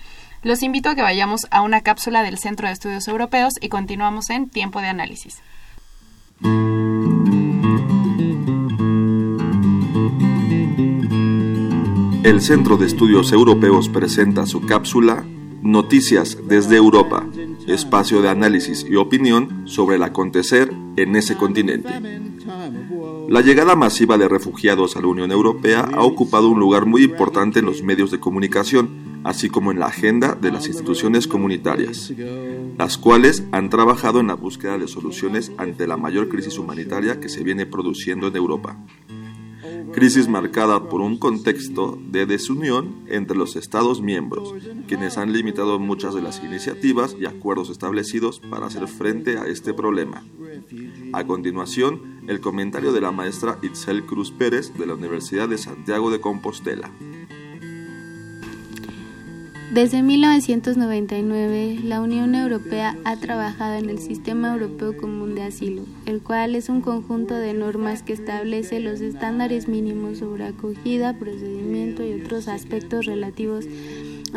[0.43, 4.29] los invito a que vayamos a una cápsula del Centro de Estudios Europeos y continuamos
[4.29, 5.41] en tiempo de análisis.
[12.23, 15.23] El Centro de Estudios Europeos presenta su cápsula
[15.61, 17.25] Noticias desde Europa,
[17.65, 21.89] espacio de análisis y opinión sobre el acontecer en ese continente.
[23.29, 27.59] La llegada masiva de refugiados a la Unión Europea ha ocupado un lugar muy importante
[27.59, 32.13] en los medios de comunicación, así como en la agenda de las instituciones comunitarias,
[32.77, 37.29] las cuales han trabajado en la búsqueda de soluciones ante la mayor crisis humanitaria que
[37.29, 38.77] se viene produciendo en Europa
[39.95, 44.53] crisis marcada por un contexto de desunión entre los Estados miembros,
[44.89, 49.73] quienes han limitado muchas de las iniciativas y acuerdos establecidos para hacer frente a este
[49.73, 50.25] problema.
[51.13, 56.11] A continuación, el comentario de la maestra Itzel Cruz Pérez de la Universidad de Santiago
[56.11, 56.91] de Compostela.
[59.71, 66.21] Desde 1999, la Unión Europea ha trabajado en el Sistema Europeo Común de Asilo, el
[66.21, 72.21] cual es un conjunto de normas que establece los estándares mínimos sobre acogida, procedimiento y
[72.21, 73.65] otros aspectos relativos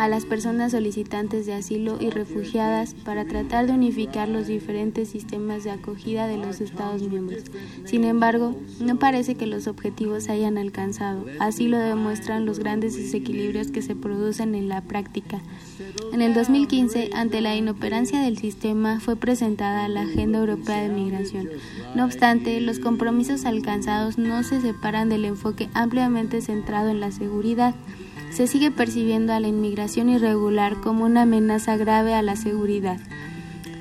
[0.07, 5.73] las personas solicitantes de asilo y refugiadas para tratar de unificar los diferentes sistemas de
[5.73, 7.43] acogida de los Estados miembros.
[7.85, 11.25] Sin embargo, no parece que los objetivos se hayan alcanzado.
[11.41, 15.41] Así lo demuestran los grandes desequilibrios que se producen en la práctica.
[16.13, 21.49] En el 2015, ante la inoperancia del sistema, fue presentada la Agenda Europea de Migración.
[21.97, 27.75] No obstante, los compromisos alcanzados no se separan del enfoque ampliamente centrado en la seguridad
[28.31, 32.99] se sigue percibiendo a la inmigración irregular como una amenaza grave a la seguridad.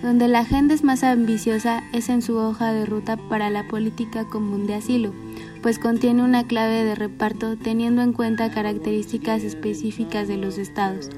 [0.01, 4.25] Donde la agenda es más ambiciosa es en su hoja de ruta para la política
[4.25, 5.13] común de asilo,
[5.61, 11.09] pues contiene una clave de reparto teniendo en cuenta características específicas de los estados.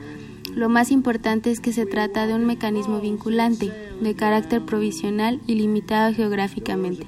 [0.56, 5.56] Lo más importante es que se trata de un mecanismo vinculante, de carácter provisional y
[5.56, 7.06] limitado geográficamente.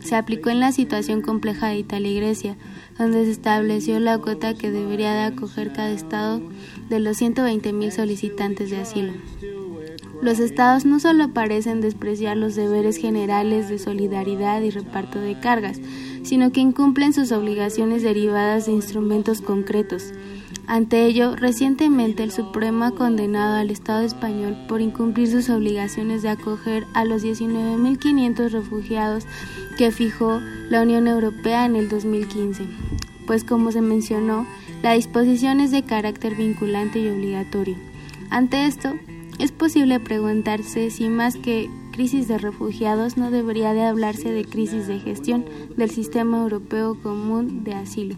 [0.00, 2.56] Se aplicó en la situación compleja de Italia y Grecia,
[2.98, 6.40] donde se estableció la cuota que debería de acoger cada estado
[6.88, 9.12] de los 120.000 solicitantes de asilo.
[10.20, 15.80] Los estados no solo parecen despreciar los deberes generales de solidaridad y reparto de cargas,
[16.24, 20.12] sino que incumplen sus obligaciones derivadas de instrumentos concretos.
[20.68, 26.28] Ante ello, recientemente el Supremo ha condenado al Estado español por incumplir sus obligaciones de
[26.28, 29.24] acoger a los 19.500 refugiados
[29.78, 32.64] que fijó la Unión Europea en el 2015,
[33.26, 34.46] pues como se mencionó,
[34.82, 37.76] la disposición es de carácter vinculante y obligatorio.
[38.28, 38.92] Ante esto,
[39.38, 44.86] es posible preguntarse si más que crisis de refugiados no debería de hablarse de crisis
[44.86, 45.46] de gestión
[45.78, 48.16] del sistema europeo común de asilo.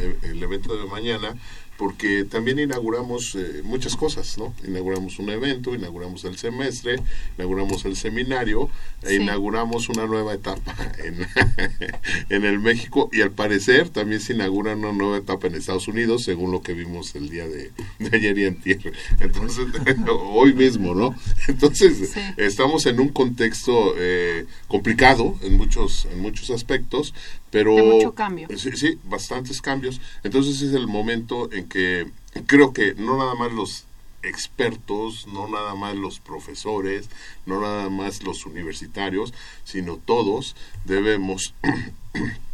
[0.00, 1.34] el- el evento de mañana
[1.76, 4.54] porque también inauguramos eh, muchas cosas, ¿no?
[4.66, 6.96] Inauguramos un evento, inauguramos el semestre,
[7.36, 8.70] inauguramos el seminario
[9.02, 11.26] e inauguramos una nueva etapa en,
[12.30, 16.24] en el México y al parecer también se inaugura una nueva etapa en Estados Unidos
[16.24, 18.92] según lo que vimos el día de, de ayer y antier.
[19.20, 19.66] Entonces,
[20.08, 21.14] hoy mismo, ¿no?
[21.48, 22.20] Entonces, Sí.
[22.36, 27.14] estamos en un contexto eh, complicado en muchos en muchos aspectos
[27.50, 28.48] pero De mucho cambio.
[28.56, 32.10] sí, sí bastantes cambios entonces es el momento en que
[32.46, 33.84] creo que no nada más los
[34.22, 37.10] expertos no nada más los profesores
[37.44, 41.54] no nada más los universitarios sino todos debemos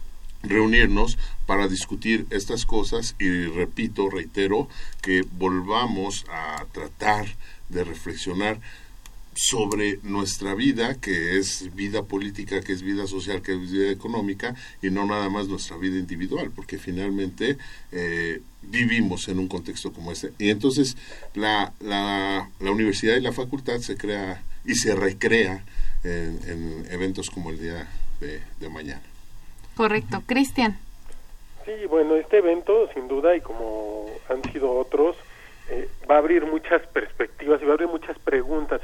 [0.42, 3.14] reunirnos para discutir estas cosas.
[3.18, 4.68] Y repito, reitero,
[5.03, 7.27] que volvamos a tratar
[7.68, 8.61] de reflexionar
[9.42, 14.55] sobre nuestra vida, que es vida política, que es vida social, que es vida económica,
[14.83, 17.57] y no nada más nuestra vida individual, porque finalmente
[17.90, 20.33] eh, vivimos en un contexto como este.
[20.38, 20.94] Y entonces
[21.35, 25.64] la, la, la universidad y la facultad se crea y se recrea
[26.05, 27.88] en, en eventos como el día
[28.20, 29.03] de, de mañana.
[29.74, 30.22] Correcto.
[30.26, 30.79] Cristian.
[31.64, 35.16] Sí, bueno, este evento, sin duda, y como han sido otros,
[35.70, 38.83] eh, va a abrir muchas perspectivas y va a abrir muchas preguntas.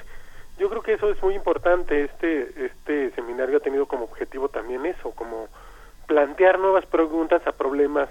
[0.58, 2.04] Yo creo que eso es muy importante.
[2.04, 5.48] Este, este seminario ha tenido como objetivo también eso, como
[6.06, 8.08] plantear nuevas preguntas a problemas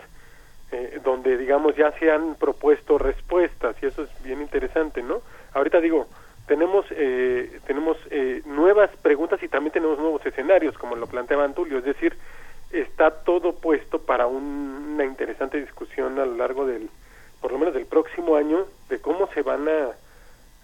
[0.72, 5.22] eh, donde, digamos, ya se han propuesto respuestas, y eso es bien interesante, ¿no?
[5.54, 6.08] Ahorita digo,
[6.48, 11.78] tenemos eh, tenemos eh, nuevas preguntas y también tenemos nuevos escenarios, como lo planteaba Antulio,
[11.80, 12.18] es decir,
[12.72, 16.90] está todo puesto para un- una interesante discusión a lo largo del,
[17.42, 19.92] por lo menos del próximo año, de cómo se van a,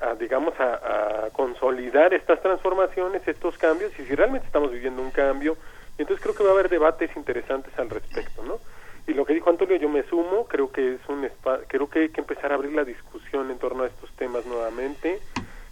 [0.02, 5.12] a, digamos, a, a consolidar estas transformaciones, estos cambios, y si realmente estamos viviendo un
[5.12, 5.58] cambio.
[5.98, 8.60] Entonces creo que va a haber debates interesantes al respecto, ¿no?
[9.08, 11.28] Y lo que dijo Antonio, yo me sumo, creo que es un
[11.68, 15.20] creo que hay que empezar a abrir la discusión en torno a estos temas nuevamente.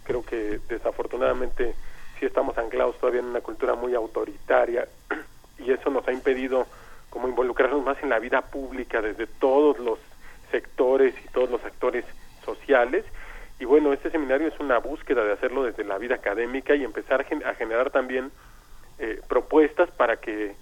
[0.04, 1.74] Creo que desafortunadamente
[2.18, 4.86] sí estamos anclados todavía en una cultura muy autoritaria
[5.58, 6.66] y eso nos ha impedido
[7.08, 9.98] como involucrarnos más en la vida pública desde todos los
[10.50, 12.04] sectores y todos los actores
[12.44, 13.04] sociales.
[13.60, 17.20] Y bueno, este seminario es una búsqueda de hacerlo desde la vida académica y empezar
[17.20, 18.32] a gen- a generar también
[18.98, 20.56] eh, propuestas para que,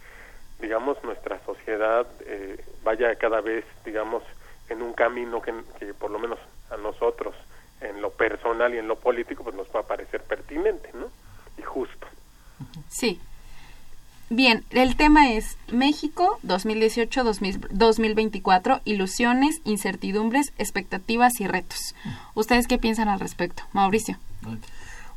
[0.61, 4.25] digamos, nuestra sociedad eh, vaya cada vez, digamos,
[4.69, 6.39] en un camino que, que por lo menos
[6.71, 7.35] a nosotros,
[7.81, 11.09] en lo personal y en lo político, pues nos va a parecer pertinente, ¿no?
[11.57, 12.07] Y justo.
[12.89, 13.21] Sí.
[14.31, 21.95] Bien, el tema es México 2018-2024, ilusiones, incertidumbres, expectativas y retos.
[22.35, 23.63] ¿Ustedes qué piensan al respecto?
[23.73, 24.19] Mauricio.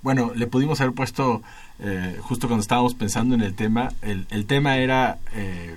[0.02, 1.42] Bueno, le pudimos haber puesto,
[1.80, 5.76] eh, justo cuando estábamos pensando en el tema, el, el tema era, eh,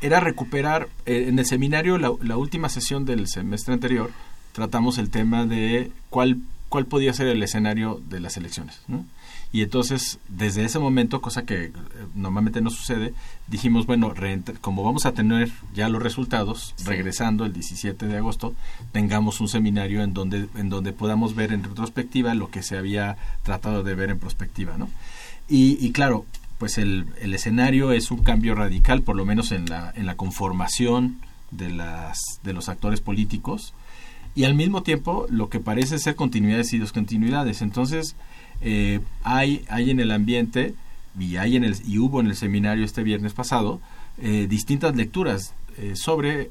[0.00, 4.12] era recuperar, eh, en el seminario, la, última sesión del semestre anterior,
[4.52, 6.38] tratamos el tema de cuál,
[6.70, 8.80] cuál podía ser el escenario de las elecciones.
[8.88, 9.04] ¿no?
[9.52, 11.72] Y entonces, desde ese momento, cosa que eh,
[12.14, 13.14] normalmente no sucede,
[13.48, 14.14] dijimos, bueno,
[14.60, 18.54] como vamos a tener ya los resultados, regresando el 17 de agosto,
[18.92, 23.16] tengamos un seminario en donde, en donde podamos ver en retrospectiva lo que se había
[23.42, 24.88] tratado de ver en prospectiva, ¿no?
[25.48, 26.26] Y, y claro,
[26.58, 30.14] pues el, el, escenario es un cambio radical, por lo menos en la, en la
[30.14, 31.18] conformación
[31.50, 33.74] de, las, de los actores políticos,
[34.36, 37.62] y al mismo tiempo lo que parece ser continuidades y discontinuidades.
[37.62, 38.14] Entonces,
[38.60, 40.74] eh, hay, hay en el ambiente,
[41.18, 43.80] y, hay en el, y hubo en el seminario este viernes pasado,
[44.18, 46.50] eh, distintas lecturas eh, sobre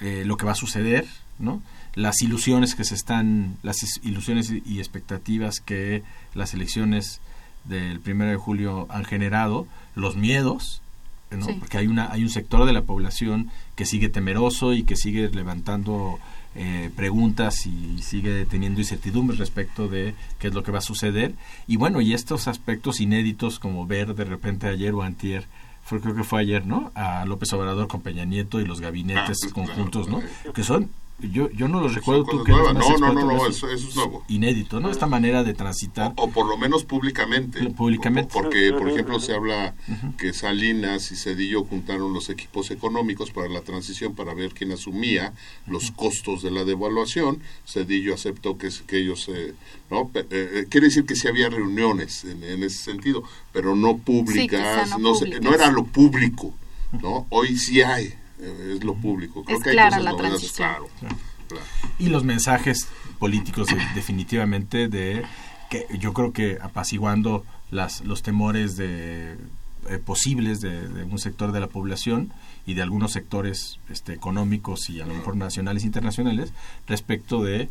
[0.00, 1.06] lo que va a suceder,
[1.38, 1.62] ¿no?
[1.94, 6.02] las ilusiones que se están, las ilusiones y expectativas que
[6.34, 7.20] las elecciones
[7.64, 10.82] del primero de julio han generado, los miedos,
[11.30, 11.46] ¿no?
[11.58, 15.28] porque hay una hay un sector de la población que sigue temeroso y que sigue
[15.30, 16.18] levantando
[16.56, 21.34] eh, preguntas y sigue teniendo incertidumbres respecto de qué es lo que va a suceder
[21.66, 25.46] y bueno y estos aspectos inéditos como ver de repente ayer o antier
[25.86, 26.90] fue, creo que fue ayer, ¿no?
[26.96, 30.20] A López Obrador con Peña Nieto y los gabinetes ah, conjuntos, ¿no?
[30.52, 33.96] Que son yo, yo no los recuerdo tú que no, no, no, no, eso, es
[33.96, 34.22] nuevo.
[34.28, 34.90] Inédito, ¿no?
[34.90, 36.12] Esta manera de transitar.
[36.16, 37.70] O, por lo menos públicamente.
[37.70, 38.30] Públicamente.
[38.34, 39.74] Porque, por ejemplo, se habla
[40.18, 45.32] que Salinas y Cedillo juntaron los equipos económicos para la transición para ver quién asumía
[45.66, 47.40] los costos de la devaluación.
[47.66, 49.54] Cedillo aceptó que, que ellos, eh,
[49.90, 50.10] ¿no?
[50.14, 55.14] Eh, eh, quiere decir que sí había reuniones en, ese sentido, pero no públicas, no,
[55.40, 56.52] no era lo público,
[57.00, 57.26] ¿no?
[57.30, 59.44] Hoy sí hay es lo público.
[59.44, 60.68] Creo que clara la transición.
[61.98, 65.24] Y los mensajes políticos definitivamente de
[65.70, 69.36] que yo creo que apaciguando las, los temores de
[69.88, 72.32] eh, posibles de, un sector de la población
[72.66, 76.52] y de algunos sectores este, económicos y a lo mejor nacionales e internacionales
[76.88, 77.68] respecto de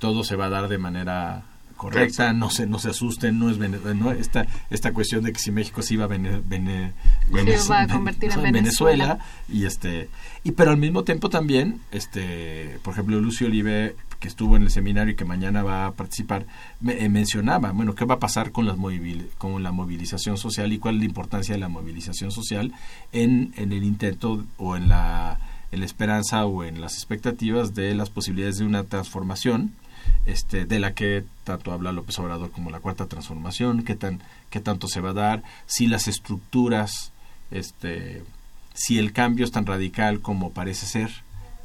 [0.00, 1.44] todo se va a dar de manera
[1.76, 4.12] correcta, no se, no se asusten, no es ¿no?
[4.12, 9.18] Esta, esta cuestión de que si México se iba a, convertir en Venezuela.
[9.48, 10.08] y este
[10.42, 14.70] y pero al mismo tiempo también este por ejemplo Lucio Olive que estuvo en el
[14.70, 16.46] seminario y que mañana va a participar
[16.80, 18.76] me, eh, mencionaba bueno qué va a pasar con las
[19.38, 22.72] con la movilización social y cuál es la importancia de la movilización social
[23.12, 25.38] en, en el intento o en la
[25.72, 29.72] en la esperanza o en las expectativas de las posibilidades de una transformación
[30.26, 34.60] este, de la que tanto habla López Obrador como la cuarta transformación, qué, tan, qué
[34.60, 37.12] tanto se va a dar, si las estructuras,
[37.50, 38.22] este,
[38.74, 41.10] si el cambio es tan radical como parece ser,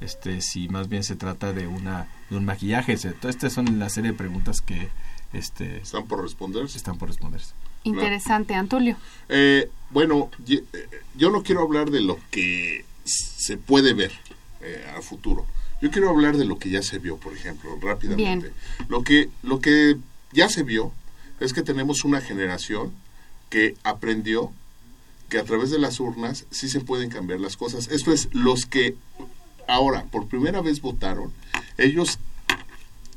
[0.02, 2.94] este, si más bien se trata de, una, de un maquillaje.
[2.94, 4.90] Estas son la serie de preguntas que
[5.34, 6.78] este, están por responderse.
[6.78, 7.54] Están por responderse.
[7.84, 8.98] Interesante, Antulio.
[9.30, 10.64] Eh, bueno, eh,
[11.16, 14.12] yo no quiero hablar de lo que se puede ver
[14.62, 15.46] eh, a futuro.
[15.82, 18.52] Yo quiero hablar de lo que ya se vio, por ejemplo, rápidamente.
[18.88, 19.98] Lo que lo que
[20.32, 20.92] ya se vio
[21.40, 22.92] es que tenemos una generación
[23.50, 24.52] que aprendió
[25.30, 27.88] que a través de las urnas sí se pueden cambiar las cosas.
[27.90, 28.96] Esto es los que
[29.68, 31.32] ahora por primera vez votaron,
[31.78, 32.20] ellos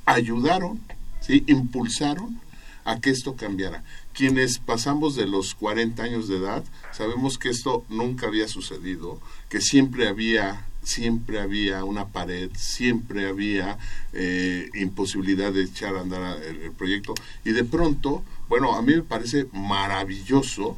[0.04, 0.80] ayudaron,
[1.20, 1.44] ¿sí?
[1.46, 2.40] impulsaron
[2.84, 3.82] a que esto cambiara.
[4.12, 9.60] Quienes pasamos de los 40 años de edad, sabemos que esto nunca había sucedido, que
[9.60, 13.78] siempre había siempre había una pared, siempre había
[14.12, 17.14] eh, imposibilidad de echar a andar el, proyecto.
[17.44, 20.76] Y de pronto, bueno, a mí me parece maravilloso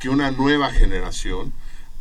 [0.00, 1.52] que una nueva generación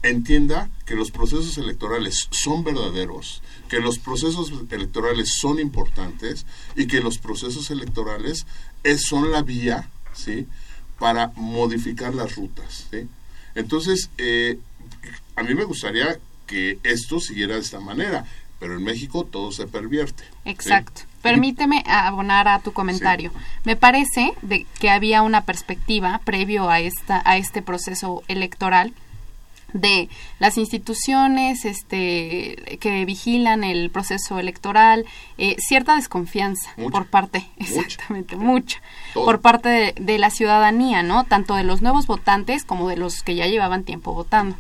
[0.04, 6.46] entienda que los procesos electorales son verdaderos, que los procesos electorales son importantes
[6.76, 8.46] y que los procesos electorales
[8.84, 10.48] es, son la vía, ¿sí?
[11.00, 12.88] Para modificar las rutas,
[13.56, 14.60] Entonces, eh,
[15.36, 18.26] a mí me gustaría que esto siguiera de esta manera,
[18.60, 20.24] pero en México todo se pervierte.
[20.46, 21.02] Exacto.
[21.22, 23.32] Permíteme abonar a tu comentario.
[23.64, 28.94] Me parece de que había una perspectiva previo a esta a este proceso electoral
[29.76, 35.06] de las instituciones este, que vigilan el proceso electoral,
[35.38, 38.82] eh, cierta desconfianza por parte, exactamente, mucha,
[39.14, 41.26] por parte de, de, la ciudadanía, ¿no?
[41.26, 44.56] Tanto de los nuevos votantes como de los que ya llevaban tiempo votando.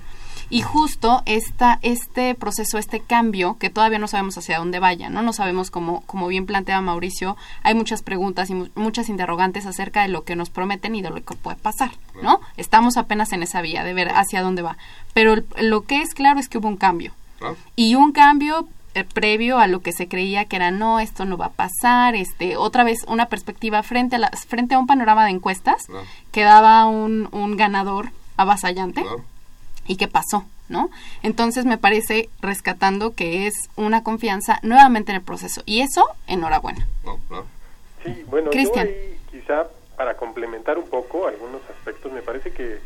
[0.49, 5.21] Y justo esta, este proceso, este cambio, que todavía no sabemos hacia dónde vaya, ¿no?
[5.21, 10.09] No sabemos, como, como bien plantea Mauricio, hay muchas preguntas y muchas interrogantes acerca de
[10.09, 11.91] lo que nos prometen y de lo que puede pasar,
[12.21, 12.41] ¿no?
[12.57, 14.77] Estamos apenas en esa vía de ver hacia dónde va.
[15.13, 17.13] Pero lo que es claro es que hubo un cambio.
[17.75, 21.35] Y un cambio eh, previo a lo que se creía que era no esto no
[21.35, 25.25] va a pasar este otra vez una perspectiva frente a la, frente a un panorama
[25.25, 25.85] de encuestas
[26.31, 29.03] que daba un, un ganador avasallante
[29.87, 30.89] y qué pasó, ¿no?
[31.23, 36.87] Entonces me parece rescatando que es una confianza nuevamente en el proceso y eso, enhorabuena.
[38.03, 38.89] Sí, bueno, Cristian.
[39.31, 42.79] quizá para complementar un poco algunos aspectos, me parece que,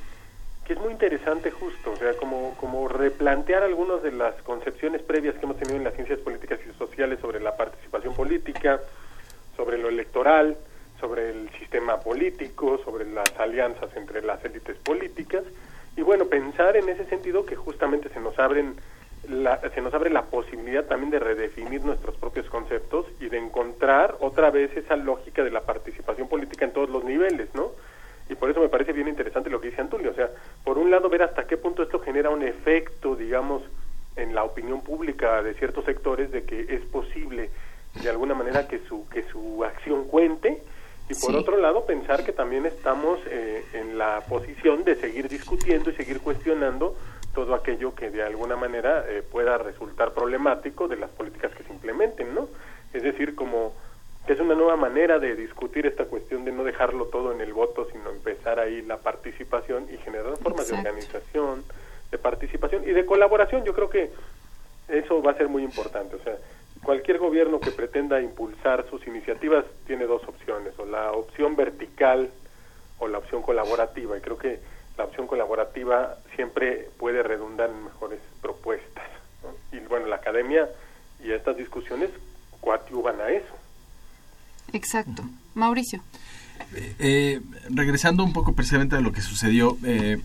[0.66, 5.36] que es muy interesante justo, o sea, como, como replantear algunas de las concepciones previas
[5.36, 8.80] que hemos tenido en las ciencias políticas y sociales sobre la participación política,
[9.58, 10.58] sobre lo electoral,
[11.00, 15.44] sobre el sistema político, sobre las alianzas entre las élites políticas
[15.96, 18.76] y bueno, pensar en ese sentido que justamente se nos abren
[19.28, 24.16] la, se nos abre la posibilidad también de redefinir nuestros propios conceptos y de encontrar
[24.20, 27.72] otra vez esa lógica de la participación política en todos los niveles, ¿no?
[28.30, 30.30] Y por eso me parece bien interesante lo que dice Antulio, o sea,
[30.64, 33.64] por un lado ver hasta qué punto esto genera un efecto, digamos,
[34.16, 37.50] en la opinión pública de ciertos sectores de que es posible
[38.04, 40.62] de alguna manera que su que su acción cuente
[41.10, 45.90] y por otro lado pensar que también estamos eh, en la posición de seguir discutiendo
[45.90, 46.96] y seguir cuestionando
[47.34, 51.74] todo aquello que de alguna manera eh, pueda resultar problemático de las políticas que se
[51.74, 52.48] implementen, ¿no?
[52.94, 53.74] Es decir, como
[54.28, 57.54] que es una nueva manera de discutir esta cuestión de no dejarlo todo en el
[57.54, 61.64] voto, sino empezar ahí la participación y generar formas de organización,
[62.12, 63.64] de participación y de colaboración.
[63.64, 64.12] Yo creo que
[64.88, 66.16] eso va a ser muy importante.
[66.16, 66.38] O sea,
[66.84, 72.30] cualquier gobierno que pretenda impulsar sus iniciativas tiene dos opciones, o la opción vertical
[73.00, 74.18] o la opción colaborativa.
[74.18, 74.60] Y creo que
[74.98, 79.06] la opción colaborativa siempre puede redundar en mejores propuestas.
[79.72, 80.68] Y bueno, la academia
[81.24, 82.10] y estas discusiones
[82.60, 83.56] coadyuvan a eso.
[84.74, 85.24] Exacto.
[85.56, 86.02] Mauricio.
[87.00, 90.22] Eh, regresando un poco precisamente a lo que sucedió, eh,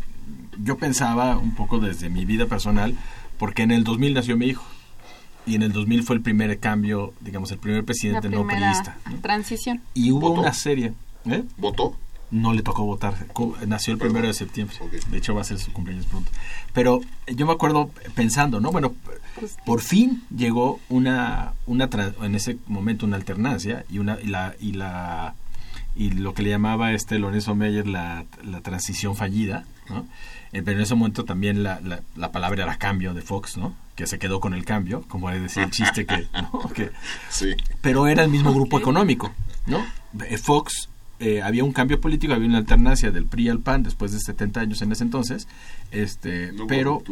[0.58, 2.94] yo pensaba un poco desde mi vida personal,
[3.38, 4.64] porque en el 2000 nació mi hijo
[5.46, 8.96] y en el 2000 fue el primer cambio, digamos, el primer presidente no priista.
[9.22, 9.82] Transición.
[9.94, 10.94] Y hubo una serie.
[11.26, 11.44] ¿eh?
[11.56, 11.96] ¿Votó?
[12.30, 13.14] No le tocó votar.
[13.66, 14.76] Nació el primero de septiembre.
[15.10, 16.30] De hecho, va a ser su cumpleaños pronto.
[16.72, 18.72] Pero yo me acuerdo pensando, ¿no?
[18.72, 18.94] Bueno,
[19.38, 21.88] pues por fin llegó una, una
[22.22, 25.34] en ese momento una alternancia y una y la y la
[25.94, 30.06] y lo que le llamaba este Lorenzo Meyer la, la transición fallida, ¿no?
[30.52, 31.80] Eh, pero en ese momento también la,
[32.16, 33.74] la, palabra era cambio de Fox, ¿no?
[33.94, 36.06] Que se quedó con el cambio, como decía el chiste
[36.74, 36.90] que,
[37.30, 37.54] Sí.
[37.80, 39.32] Pero era el mismo grupo económico,
[39.66, 39.84] ¿no?
[40.24, 40.88] Eh, Fox
[41.20, 44.60] eh, había un cambio político, había una alternancia del PRI al PAN después de 70
[44.60, 45.46] años en ese entonces,
[45.90, 47.02] este, pero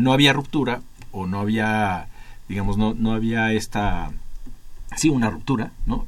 [0.00, 0.80] no había ruptura
[1.12, 2.08] o no había,
[2.48, 4.10] digamos, no, no había esta,
[4.96, 6.06] sí, una ruptura, ¿no?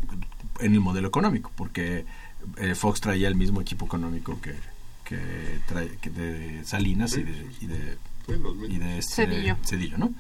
[0.60, 2.06] En el modelo económico, porque
[2.74, 4.54] Fox traía el mismo equipo económico que,
[5.08, 7.98] que, trae, de Salinas y de, y de,
[8.98, 9.26] este
[9.64, 9.98] Cedillo.
[9.98, 10.12] ¿no?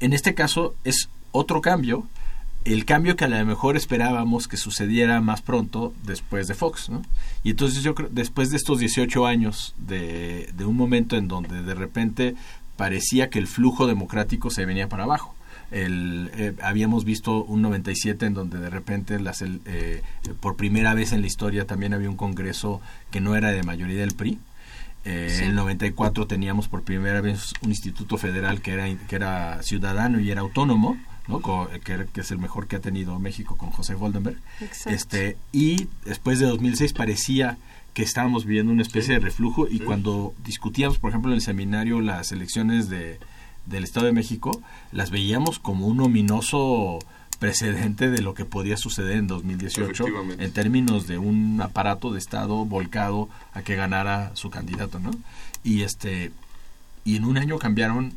[0.00, 2.06] En este caso es otro cambio,
[2.64, 7.02] el cambio que a lo mejor esperábamos que sucediera más pronto después de Fox, ¿no?
[7.42, 11.62] Y entonces yo creo, después de estos 18 años de, de un momento en donde
[11.62, 12.36] de repente
[12.76, 15.34] parecía que el flujo democrático se venía para abajo,
[15.72, 20.02] el, eh, habíamos visto un 97 en donde de repente las, eh,
[20.40, 22.80] por primera vez en la historia también había un congreso
[23.10, 24.38] que no era de mayoría del PRI.
[25.04, 29.62] Eh, En el 94 teníamos por primera vez un instituto federal que era, que era
[29.62, 30.96] ciudadano y era autónomo.
[31.28, 31.40] ¿no?
[31.40, 34.38] que, que, es el mejor que ha tenido México con José Goldenberg.
[34.86, 37.58] Este, y después de 2006 parecía
[37.94, 42.00] que estábamos viviendo una especie de reflujo y cuando discutíamos, por ejemplo, en el seminario
[42.00, 43.20] las elecciones de,
[43.66, 46.98] del Estado de México, las veíamos como un ominoso
[47.42, 50.04] precedente de lo que podía suceder en 2018
[50.38, 55.10] en términos de un aparato de Estado volcado a que ganara su candidato, ¿no?
[55.64, 56.30] Y este
[57.04, 58.12] y en un año cambiaron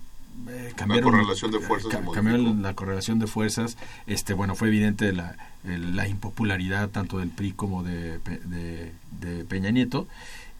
[0.48, 3.78] eh, cambiaron la correlación de fuerzas cambiaron la correlación de fuerzas.
[4.06, 10.08] Este bueno fue evidente la, la impopularidad tanto del PRI como de, de, Peña Nieto.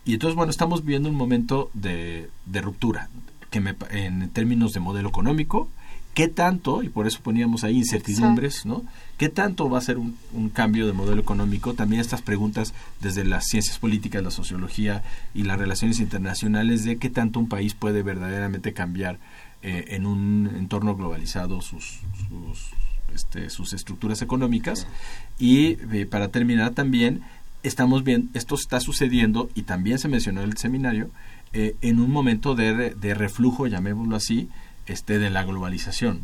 [0.06, 3.10] Y entonces bueno estamos viviendo un momento de, de ruptura
[3.92, 5.70] en términos de modelo económico,
[6.16, 8.84] qué tanto, y por eso poníamos ahí incertidumbres, ¿no?
[9.18, 11.74] ¿Qué tanto va a ser un, cambio de modelo económico?
[11.74, 15.04] También estas preguntas desde las ciencias políticas, la sociología
[15.34, 19.20] y las relaciones internacionales de qué tanto un país puede verdaderamente cambiar
[19.62, 22.00] eh, en un entorno globalizado sus,
[22.30, 22.70] sus,
[23.14, 24.88] este, sus estructuras económicas.
[25.38, 27.24] Y eh, para terminar también,
[27.62, 31.10] estamos viendo, esto está sucediendo y también se mencionó en el seminario,
[31.52, 34.50] eh, en un momento de, de, reflujo, llamémoslo así,
[34.88, 36.22] este, de la globalización,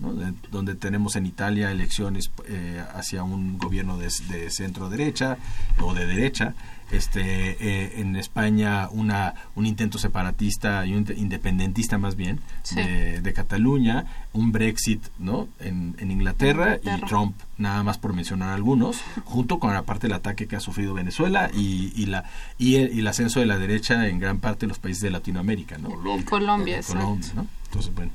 [0.51, 4.09] donde tenemos en Italia elecciones eh, hacia un gobierno de,
[4.51, 5.38] centro derecha
[5.80, 6.53] o de derecha,
[6.91, 12.41] este, eh, en España una, un intento separatista y un independentista más bien
[12.76, 15.47] de, Cataluña, un Brexit ¿no?
[15.59, 20.57] en, Inglaterra, y Trump, nada más por mencionar algunos, junto con aparte el ataque que
[20.57, 22.26] ha sufrido Venezuela y, y la
[22.59, 25.78] y el, ascenso de la derecha en gran parte de los países de Latinoamérica.
[25.78, 25.89] ¿no?
[25.89, 26.26] Colombia.
[26.26, 27.47] Colombia, Colombia ¿no?
[27.66, 28.12] Entonces, bueno.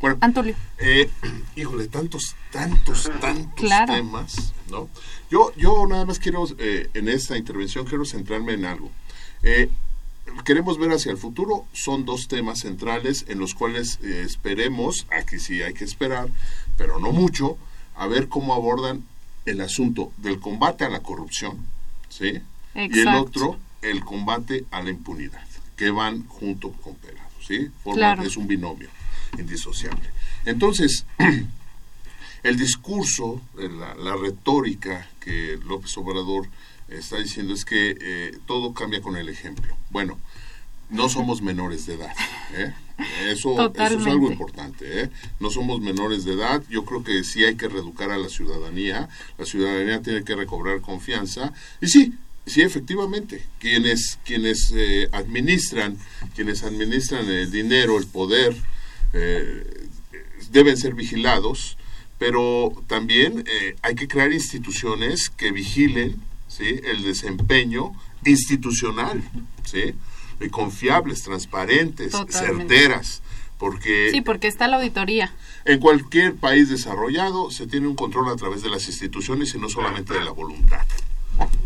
[0.00, 0.18] Bueno.
[0.78, 1.08] Eh,
[1.56, 4.88] híjole, tantos, tantos, tantos temas, ¿no?
[5.30, 8.90] Yo, yo nada más quiero, eh, en esta intervención, quiero centrarme en algo.
[9.42, 9.70] Eh,
[10.44, 15.62] queremos ver hacia el futuro, son dos temas centrales en los cuales esperemos, aquí sí
[15.62, 16.28] hay que esperar,
[16.76, 17.56] pero no mucho,
[17.94, 19.04] a ver cómo abordan
[19.46, 21.64] el asunto del combate a la corrupción,
[22.08, 22.42] ¿sí?
[22.74, 27.70] Y el otro, el combate a la impunidad, que van junto con pegados, ¿sí?
[28.22, 28.90] Es un binomio
[29.38, 30.10] indisociable.
[30.44, 31.04] Entonces,
[32.42, 36.48] el discurso, la, la, retórica que López Obrador
[36.88, 39.76] está diciendo es que eh, todo cambia con el ejemplo.
[39.90, 40.18] Bueno,
[40.90, 42.14] no somos menores de edad.
[42.54, 42.72] ¿eh?
[43.28, 45.02] Eso, eso, es algo importante.
[45.02, 45.10] ¿eh?
[45.40, 46.62] No somos menores de edad.
[46.70, 49.08] Yo creo que sí hay que reeducar a la ciudadanía.
[49.36, 51.52] La ciudadanía tiene que recobrar confianza.
[51.80, 52.14] Y sí,
[52.46, 55.98] sí, efectivamente, quienes, quienes eh, administran,
[56.34, 58.56] quienes administran el dinero, el poder,
[59.16, 59.88] eh,
[60.50, 61.76] deben ser vigilados.
[62.18, 63.44] Pero también
[63.82, 66.16] hay que crear instituciones que vigilen
[66.48, 66.80] ¿sí?
[66.84, 67.92] el desempeño
[68.24, 69.22] institucional.
[69.64, 69.94] ¿sí?
[70.50, 73.22] confiables, transparentes, certeras.
[73.58, 75.32] Porque sí, porque está la auditoría.
[75.64, 79.70] En cualquier país desarrollado se tiene un control a través de las instituciones y no
[79.70, 80.84] solamente de la voluntad.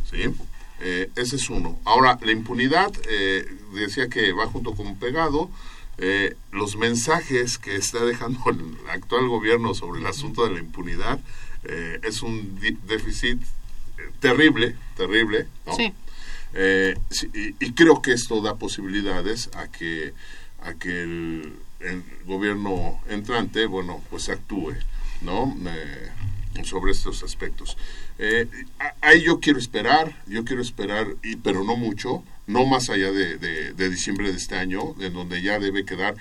[0.09, 0.33] ¿Sí?
[0.81, 1.81] Eh, ese es uno.
[1.85, 3.45] Ahora, la impunidad, eh,
[3.75, 5.51] decía que va junto con un pegado.
[6.03, 11.21] Eh, los mensajes que está dejando el actual gobierno sobre el asunto de la impunidad
[12.03, 13.39] es un déficit
[14.21, 15.47] terrible, terrible.
[15.77, 15.93] Sí.
[16.55, 16.97] Eh,
[17.61, 20.13] y, creo que esto da posibilidades a que,
[20.63, 21.55] a que el,
[22.27, 24.75] gobierno entrante, bueno, pues actúe,
[25.23, 25.57] ¿no?
[26.55, 27.77] Eh, sobre estos aspectos.
[28.19, 28.49] Eh,
[29.01, 33.39] ahí yo quiero esperar, yo quiero esperar, y, pero no mucho, no más allá de,
[33.39, 36.17] de, diciembre de este año, en donde ya debe quedar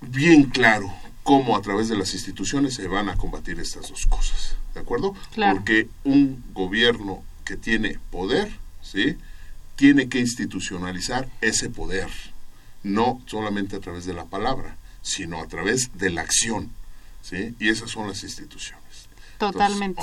[0.00, 4.56] bien claro cómo a través de las instituciones se van a combatir estas dos cosas,
[4.74, 5.14] ¿de acuerdo?
[5.34, 8.50] Porque un gobierno que tiene poder,
[8.82, 9.16] ¿sí?
[9.76, 12.08] Tiene que institucionalizar ese poder,
[12.82, 16.70] no solamente a través de la palabra, sino a través de la acción,
[17.22, 17.54] ¿sí?
[17.58, 19.08] Y esas son las instituciones.
[19.38, 20.02] Totalmente.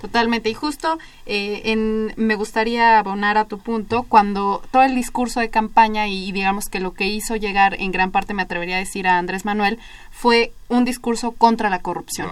[0.00, 0.48] Totalmente.
[0.48, 5.50] Y justo eh, en, me gustaría abonar a tu punto, cuando todo el discurso de
[5.50, 9.06] campaña y, digamos que lo que hizo llegar en gran parte, me atrevería a decir
[9.06, 9.78] a Andrés Manuel,
[10.10, 12.30] fue un discurso contra la corrupción.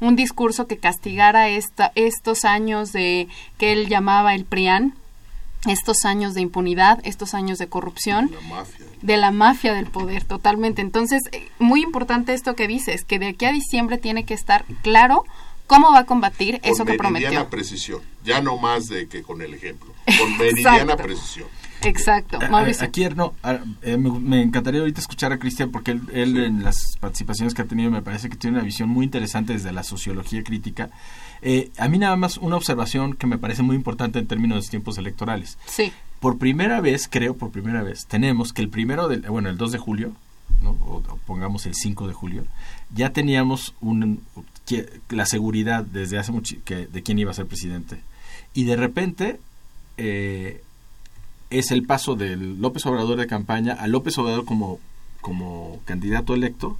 [0.00, 3.28] Un discurso que castigara esta, estos años de
[3.58, 4.94] que él llamaba el PRIAN,
[5.66, 8.30] estos años de impunidad, estos años de corrupción,
[9.02, 10.82] de la mafia del poder, totalmente.
[10.82, 14.64] Entonces, eh, muy importante esto que dices, que de aquí a diciembre tiene que estar
[14.82, 15.24] claro
[15.66, 17.00] ¿Cómo va a combatir eso que prometió?
[17.00, 21.48] Con meridiana precisión, ya no más de que con el ejemplo, con meridiana precisión.
[21.84, 22.86] Exacto, Mauricio.
[22.86, 23.34] Aquí no,
[23.82, 27.90] eh, me, encantaría ahorita escuchar a Cristian porque él, en las participaciones que ha tenido
[27.90, 30.90] me parece que tiene una visión muy interesante desde la sociología crítica.
[31.42, 34.70] Eh, a mí nada más una observación que me parece muy importante en términos de
[34.70, 35.58] tiempos electorales.
[35.66, 35.92] Sí.
[36.20, 39.72] Por primera vez, creo por primera vez, tenemos que el primero del, bueno, el 2
[39.72, 40.12] de julio,
[40.62, 40.70] ¿no?
[40.70, 42.44] o, pongamos el 5 de julio,
[42.94, 44.22] ya teníamos un,
[45.10, 48.00] la seguridad desde hace mucho que, de quién iba a ser presidente.
[48.54, 49.40] Y de repente
[49.96, 50.63] eh,
[51.58, 54.78] es el paso del López Obrador de campaña a López Obrador como,
[55.20, 56.78] como candidato electo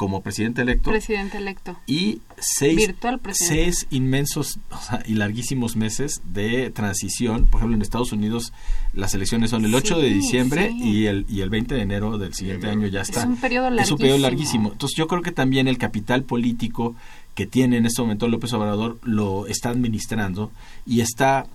[0.00, 0.88] como presidente electo.
[0.88, 1.76] Presidente electo.
[1.86, 2.90] Y seis,
[3.32, 4.58] seis inmensos
[5.06, 7.44] y larguísimos meses de transición.
[7.44, 8.54] Por ejemplo, en Estados Unidos
[8.94, 12.32] las elecciones son el 8 de diciembre y, el, y el 20 de enero del
[12.32, 13.20] siguiente año ya está.
[13.20, 13.84] Es un periodo larguísimo.
[13.84, 14.72] Es un periodo larguísimo.
[14.72, 16.96] Entonces yo creo que también el capital político
[17.34, 20.50] que tiene en este momento López Obrador lo está administrando
[20.86, 21.46] y está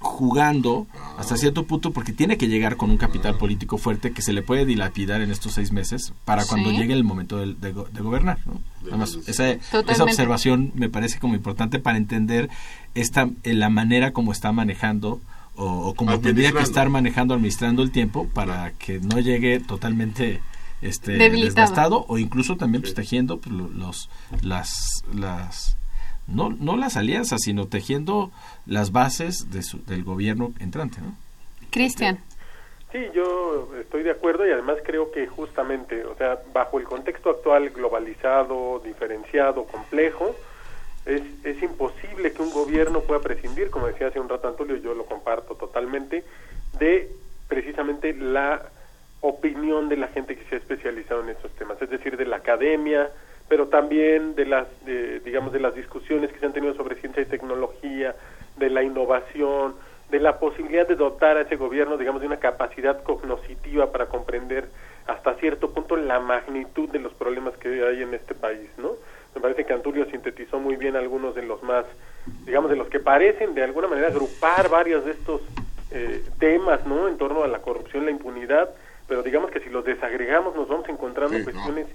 [0.00, 0.86] jugando
[1.18, 4.42] hasta cierto punto porque tiene que llegar con un capital político fuerte que se le
[4.42, 8.38] puede dilapidar en estos seis meses para cuando llegue el momento de, gobernar.
[8.88, 12.48] Además, esa, esa, observación me parece como importante para entender
[12.94, 15.20] esta eh, la manera como está manejando
[15.54, 20.40] o, como tendría que estar manejando, administrando el tiempo para que no llegue totalmente
[20.80, 24.08] este desgastado o incluso también pues, tejiendo pues, los
[24.40, 25.76] las las
[26.30, 28.30] no, no las alianzas, sino tejiendo
[28.66, 31.00] las bases de del gobierno entrante.
[31.00, 31.14] ¿no?
[31.70, 32.20] Cristian.
[32.92, 37.30] Sí, yo estoy de acuerdo y además creo que justamente, o sea, bajo el contexto
[37.30, 40.34] actual globalizado, diferenciado, complejo,
[41.06, 44.94] es, es imposible que un gobierno pueda prescindir, como decía hace un rato Antonio, yo
[44.94, 46.24] lo comparto totalmente,
[46.78, 47.12] de
[47.48, 48.62] precisamente la
[49.20, 52.36] opinión de la gente que se ha especializado en estos temas, es decir, de la
[52.36, 53.10] academia,
[53.50, 54.68] pero también de las,
[55.24, 58.14] digamos, de las discusiones que se han tenido sobre ciencia y tecnología,
[58.56, 59.74] de la innovación,
[60.08, 64.68] de la posibilidad de dotar a ese gobierno, digamos, de una capacidad cognoscitiva para comprender
[65.08, 68.92] hasta cierto punto la magnitud de los problemas que hay en este país, ¿no?
[69.34, 71.86] Me parece que Antulio sintetizó muy bien algunos de los más,
[72.46, 75.40] digamos, de los que parecen de alguna manera agrupar varios de estos
[75.90, 77.08] eh, temas, ¿no?
[77.08, 78.70] En torno a la corrupción, la impunidad,
[79.08, 81.88] pero digamos que si los desagregamos nos vamos encontrando cuestiones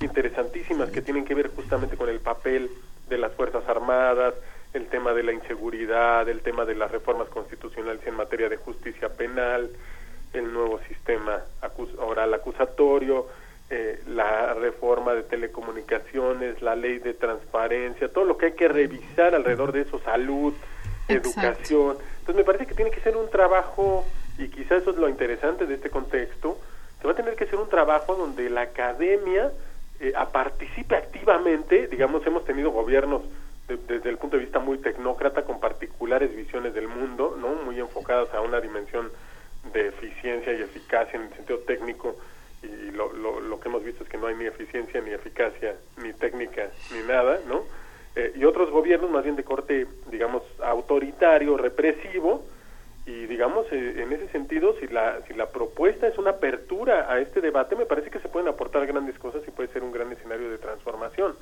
[0.00, 2.70] interesantísimas que tienen que ver justamente con el papel
[3.08, 4.34] de las Fuerzas Armadas,
[4.72, 9.08] el tema de la inseguridad, el tema de las reformas constitucionales en materia de justicia
[9.10, 9.70] penal,
[10.32, 11.40] el nuevo sistema
[11.98, 13.26] oral acusatorio,
[13.68, 19.34] eh, la reforma de telecomunicaciones, la ley de transparencia, todo lo que hay que revisar
[19.34, 20.54] alrededor de eso, salud,
[21.08, 21.96] educación.
[22.20, 24.06] Entonces me parece que tiene que ser un trabajo,
[24.38, 26.58] y quizás eso es lo interesante de este contexto,
[27.00, 29.50] que va a tener que ser un trabajo donde la academia
[30.00, 33.22] eh, participe activamente, digamos, hemos tenido gobiernos
[33.68, 37.54] desde el punto de vista muy tecnócrata con particulares visiones del mundo, ¿no?
[37.64, 39.10] Muy enfocadas a una dimensión
[39.72, 42.16] de eficiencia y eficacia en el sentido técnico
[42.62, 45.76] y lo, lo, lo que hemos visto es que no hay ni eficiencia ni eficacia
[46.02, 47.64] ni técnica ni nada, ¿no?
[48.16, 52.44] Eh, y otros gobiernos más bien de corte, digamos, autoritario, represivo,
[53.06, 57.18] y digamos, eh, en ese sentido, si la, si la propuesta es una apertura a
[57.20, 60.12] este debate, me parece que se pueden aportar grandes cosas y puede ser un gran
[60.12, 61.34] escenario de transformación.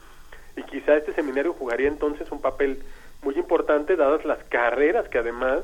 [0.57, 2.83] Y quizá este seminario jugaría entonces un papel
[3.23, 5.61] muy importante, dadas las carreras que además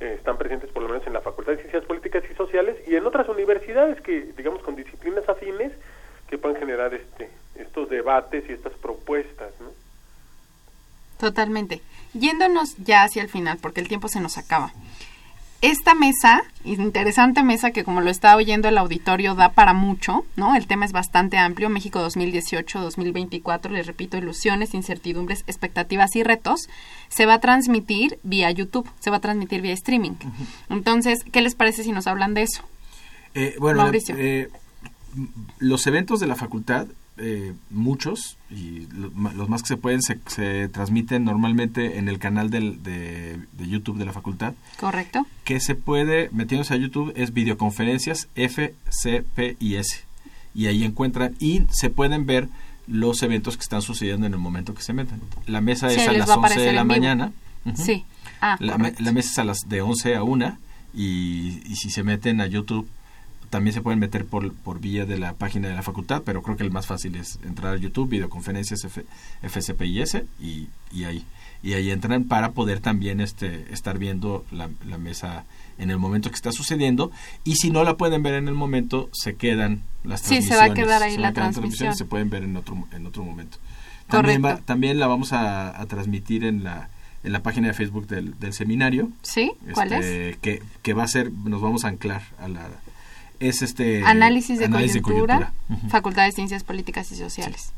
[0.00, 2.96] eh, están presentes por lo menos en la Facultad de Ciencias Políticas y Sociales y
[2.96, 5.72] en otras universidades que, digamos, con disciplinas afines
[6.28, 9.70] que puedan generar este, estos debates y estas propuestas, ¿no?
[11.18, 11.80] Totalmente.
[12.12, 14.72] Yéndonos ya hacia el final, porque el tiempo se nos acaba.
[15.62, 20.54] Esta mesa, interesante mesa que como lo está oyendo el auditorio da para mucho, ¿no?
[20.54, 26.68] El tema es bastante amplio, México 2018-2024, les repito, ilusiones, incertidumbres, expectativas y retos,
[27.08, 30.12] se va a transmitir vía YouTube, se va a transmitir vía streaming.
[30.68, 32.62] Entonces, ¿qué les parece si nos hablan de eso?
[33.34, 34.14] Eh, bueno, Mauricio.
[34.18, 34.50] Eh,
[35.58, 36.86] los eventos de la facultad
[37.18, 42.82] eh, muchos, y los más que se pueden, se, transmiten normalmente en el canal del,
[42.82, 44.54] de, YouTube de la facultad.
[44.78, 45.26] Correcto.
[45.44, 50.04] Que se puede, metiéndose a YouTube, es videoconferencias FCPIS.
[50.54, 52.48] Y ahí encuentran, y se pueden ver
[52.86, 55.20] los eventos que están sucediendo en el momento que se meten.
[55.46, 57.32] La mesa es a las 11 de la mañana.
[57.74, 58.04] Sí.
[58.40, 60.58] Ah, la, la, mesa es a las de 11 a 1
[60.94, 62.88] y, y si se meten a YouTube
[63.50, 66.56] también se pueden meter por, por vía de la página de la facultad, pero creo
[66.56, 69.04] que el más fácil es entrar a YouTube, videoconferencias F,
[69.42, 71.24] FCPIS y, y ahí
[71.62, 75.44] y ahí entran para poder también este estar viendo la, la, mesa
[75.78, 77.10] en el momento que está sucediendo
[77.44, 80.44] y si no la pueden ver en el momento se quedan las transmisiones.
[80.44, 81.96] Sí, se va a quedar ahí la transmisión.
[81.96, 83.58] Se pueden ver en otro en otro momento.
[84.08, 86.88] También, también la vamos a, transmitir en la
[87.24, 89.10] en la página de Facebook del, del seminario.
[89.22, 90.36] Sí, ¿cuál este, es?
[90.36, 92.68] Que, que va a ser, nos vamos a anclar a la
[93.40, 95.52] es este análisis de coyuntura,
[95.88, 97.72] Facultad de Ciencias Políticas y Sociales.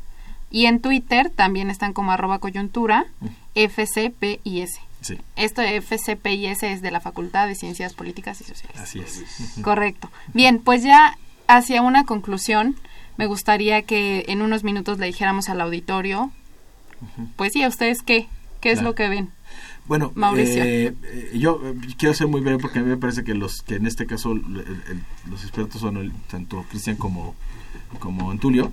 [0.51, 3.05] Y en Twitter también están como arroba coyuntura
[3.53, 4.79] FCPIS.
[5.01, 5.17] Sí.
[5.35, 8.79] Esto FCPIS es de la Facultad de Ciencias Políticas y Sociales.
[8.79, 9.23] Así es.
[9.61, 10.09] Correcto.
[10.33, 12.75] Bien, pues ya hacia una conclusión,
[13.17, 16.31] me gustaría que en unos minutos le dijéramos al auditorio,
[17.35, 18.27] pues sí, ¿a ustedes qué?
[18.59, 19.31] ¿Qué es lo que ven?
[19.89, 20.63] Bueno, Mauricio.
[20.63, 23.63] Eh, eh, yo eh, quiero ser muy breve porque a mí me parece que los
[23.63, 27.33] que en este caso los expertos son tanto Cristian como,
[27.97, 28.71] como Antulio.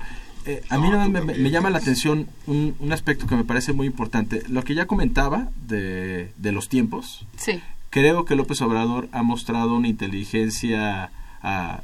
[0.68, 4.42] a mí me, me, llama la atención un, un, aspecto que me parece muy importante.
[4.50, 7.26] Lo que ya comentaba de, de los tiempos.
[7.38, 7.62] Sí.
[7.88, 11.12] Creo que López Obrador ha mostrado una inteligencia
[11.42, 11.80] ah,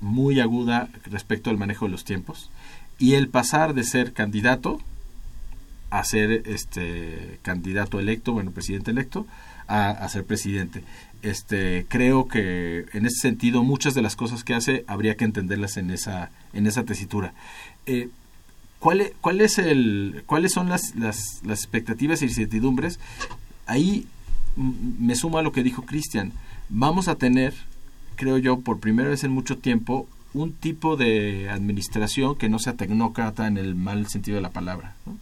[0.00, 2.50] muy aguda respecto al manejo de los tiempos.
[2.98, 4.80] Y el pasar de ser candidato
[5.90, 9.26] a ser este candidato electo, bueno, presidente electo,
[9.66, 10.82] a, ser presidente.
[11.22, 15.76] Este, creo que en ese sentido muchas de las cosas que hace habría que entenderlas
[15.76, 17.34] en esa, en esa tesitura.
[17.86, 18.08] Eh,
[18.78, 22.98] ¿cuál, es, cuál es el, ¿Cuáles son las, las, las expectativas y incertidumbres?
[23.66, 24.06] Ahí
[24.56, 26.32] me suma a lo que dijo Cristian.
[26.68, 27.54] Vamos a tener,
[28.16, 32.74] creo yo, por primera vez en mucho tiempo, un tipo de administración que no sea
[32.74, 34.94] tecnócrata en el mal sentido de la palabra.
[35.06, 35.16] ¿no?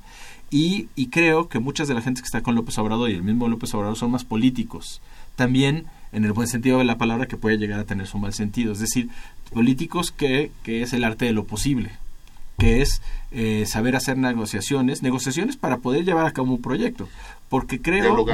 [0.51, 3.23] Y, y, creo que muchas de la gente que está con López Obrador y el
[3.23, 5.03] mismo López Obrador son más políticos.
[5.37, 8.33] También en el buen sentido de la palabra que puede llegar a tener su mal
[8.33, 8.73] sentido.
[8.73, 9.11] Es decir,
[9.53, 11.91] políticos que, que es el arte de lo posible,
[12.59, 17.09] que es eh, saber hacer negociaciones, negociaciones para poder llevar a cabo un proyecto.
[17.49, 18.27] Porque creo...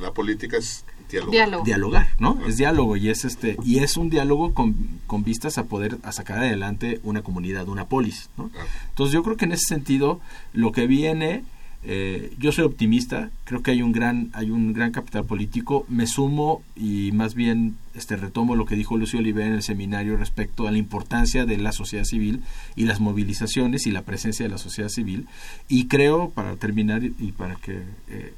[0.00, 1.64] La política es dialogar.
[1.64, 2.38] Dialogar, ¿no?
[2.46, 4.74] Es diálogo y es este y es un diálogo con,
[5.06, 8.50] con vistas a poder a sacar adelante una comunidad, una polis, ¿no?
[8.90, 10.20] Entonces yo creo que en ese sentido
[10.52, 11.44] lo que viene
[11.88, 15.86] eh, yo soy optimista, creo que hay un gran hay un gran capital político.
[15.88, 20.16] Me sumo y más bien este retomo lo que dijo Lucio Oliver en el seminario
[20.16, 22.42] respecto a la importancia de la sociedad civil
[22.74, 25.28] y las movilizaciones y la presencia de la sociedad civil.
[25.68, 28.34] Y creo, para terminar y, para que eh,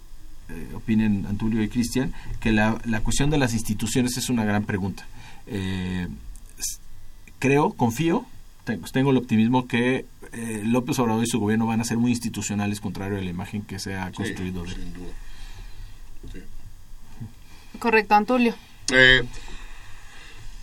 [0.49, 4.65] eh, opinen Antulio y Cristian, que la, la, cuestión de las instituciones es una gran
[4.65, 5.07] pregunta.
[5.47, 6.09] Eh,
[7.39, 8.27] creo, confío,
[8.93, 12.81] tengo, el optimismo que eh, López Obrador y su gobierno van a ser muy institucionales,
[12.81, 14.65] contrario a la imagen que se ha construido.
[17.79, 18.55] Correcto, Antulio.
[18.93, 19.23] Eh,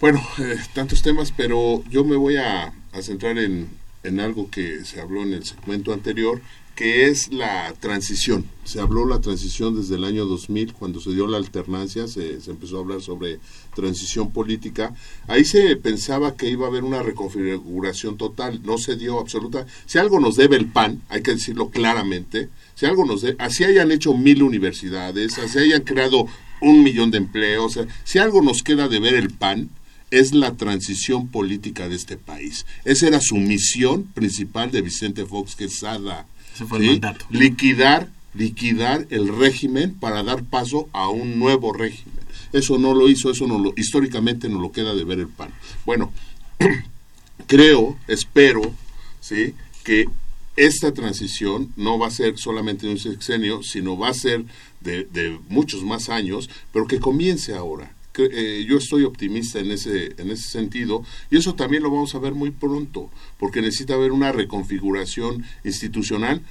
[0.01, 3.69] bueno, eh, tantos temas, pero yo me voy a, a centrar en,
[4.03, 6.41] en algo que se habló en el segmento anterior,
[6.75, 8.45] que es la transición.
[8.65, 12.77] Se habló la transición desde el año 2000, cuando se dio la alternancia, se, empezó
[12.77, 13.39] a hablar sobre
[13.73, 14.93] transición política.
[15.27, 19.65] Ahí se pensaba que iba a haber una reconfiguración total, no se dio absoluta.
[19.85, 23.63] Si algo nos debe el PAN, hay que decirlo claramente, si algo nos debe, así
[23.63, 26.27] hayan hecho mil universidades, así hayan creado
[26.59, 29.69] un millón de empleos, si algo nos queda de ver el PAN,
[30.11, 32.65] es la transición política de este país.
[32.85, 36.27] Esa era su misión principal de Vicente Fox Quesada.
[36.55, 37.25] Ese fue el mandato.
[37.29, 42.15] Liquidar, liquidar el régimen para dar paso a un nuevo régimen.
[42.53, 45.49] Eso no lo hizo, eso no lo, históricamente no lo queda de ver el PAN.
[45.85, 46.13] Bueno,
[47.47, 48.61] creo, espero,
[49.19, 49.53] ¿sí?
[49.83, 50.05] que
[50.55, 54.45] esta transición no va a ser solamente de un sexenio, sino va a ser
[54.79, 60.15] de, de muchos más años, pero que comience ahora eh, yo estoy optimista en ese,
[60.17, 64.11] en ese sentido y eso también lo vamos a ver muy pronto, porque necesita haber
[64.11, 66.41] una reconfiguración institucional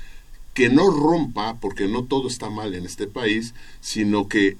[0.54, 4.56] que no rompa, porque no todo está mal en este país, sino que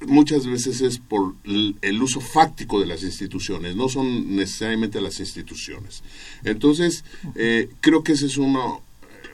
[0.00, 6.02] muchas veces es por el uso fáctico de las instituciones, no son necesariamente las instituciones.
[6.44, 7.04] Entonces,
[7.34, 8.60] eh, creo que esa es una,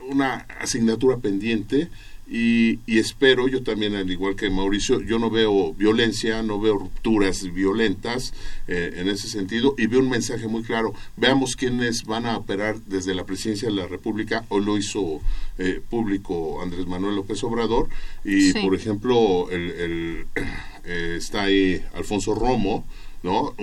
[0.08, 1.88] una asignatura pendiente
[2.34, 7.52] y, espero, yo también, al igual que Mauricio, yo no veo violencia, no veo rupturas
[7.52, 8.32] violentas
[8.68, 10.94] eh, en ese sentido, y veo un mensaje muy claro.
[11.18, 15.20] Veamos quiénes van a operar desde la presidencia de la República, o lo hizo
[15.58, 17.90] eh, público Andrés Manuel López Obrador,
[18.24, 20.24] y por ejemplo, el,
[20.86, 22.86] eh, está ahí Alfonso Romo,
[23.22, 23.54] ¿no?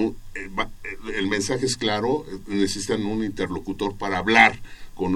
[1.16, 4.60] el mensaje es claro, necesitan un interlocutor para hablar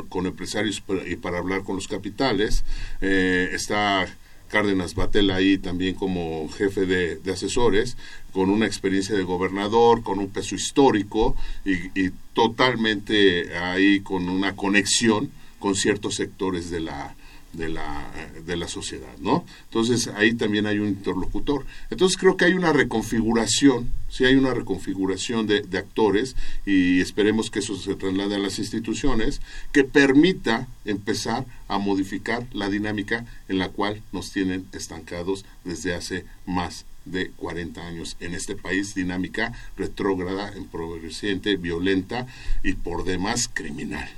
[0.07, 2.63] con, empresarios y para hablar con los capitales.
[3.01, 4.07] Eh, está
[4.47, 7.97] Cárdenas Batel ahí también como jefe de, asesores,
[8.31, 15.29] con una experiencia de gobernador, con un peso histórico y, totalmente ahí con una conexión
[15.59, 17.15] con ciertos sectores de la,
[17.53, 18.11] de la,
[18.45, 19.45] de la sociedad, ¿no?
[19.65, 21.65] Entonces ahí también hay un interlocutor.
[21.89, 26.35] Entonces creo que hay una reconfiguración, sí hay una reconfiguración de, de actores
[26.65, 29.41] y esperemos que eso se traslade a las instituciones,
[29.71, 36.25] que permita empezar a modificar la dinámica en la cual nos tienen estancados desde hace
[36.45, 42.27] más de 40 años en este país, dinámica retrógrada, empobreciente, violenta
[42.63, 44.09] y por demás criminal.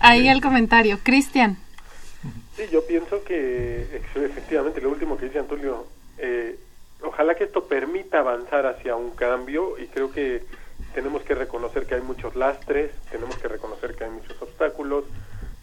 [0.00, 0.98] Ahí el comentario.
[1.02, 1.56] Cristian.
[2.56, 5.86] Sí, yo pienso que efectivamente lo último que dice Antonio,
[6.18, 6.58] eh,
[7.02, 10.44] ojalá que esto permita avanzar hacia un cambio y creo que
[10.94, 15.04] tenemos que reconocer que hay muchos lastres, tenemos que reconocer que hay muchos obstáculos,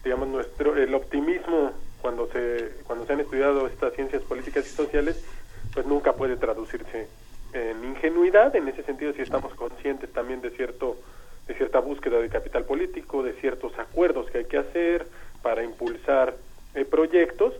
[0.02, 5.24] digamos nuestro el optimismo cuando se cuando se han estudiado estas ciencias políticas y sociales,
[5.72, 7.08] pues nunca puede traducirse
[7.52, 10.98] en ingenuidad, en ese sentido si estamos conscientes también de cierto
[11.46, 15.06] de cierta búsqueda de capital político, de ciertos acuerdos que hay que hacer
[15.42, 16.36] para impulsar
[16.72, 17.52] eh, proyectos,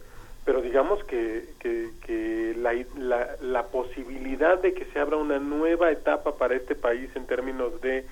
[0.45, 6.37] pero digamos que, que, la, la, la, posibilidad de que se abra una nueva etapa
[6.37, 8.05] para este país en términos de,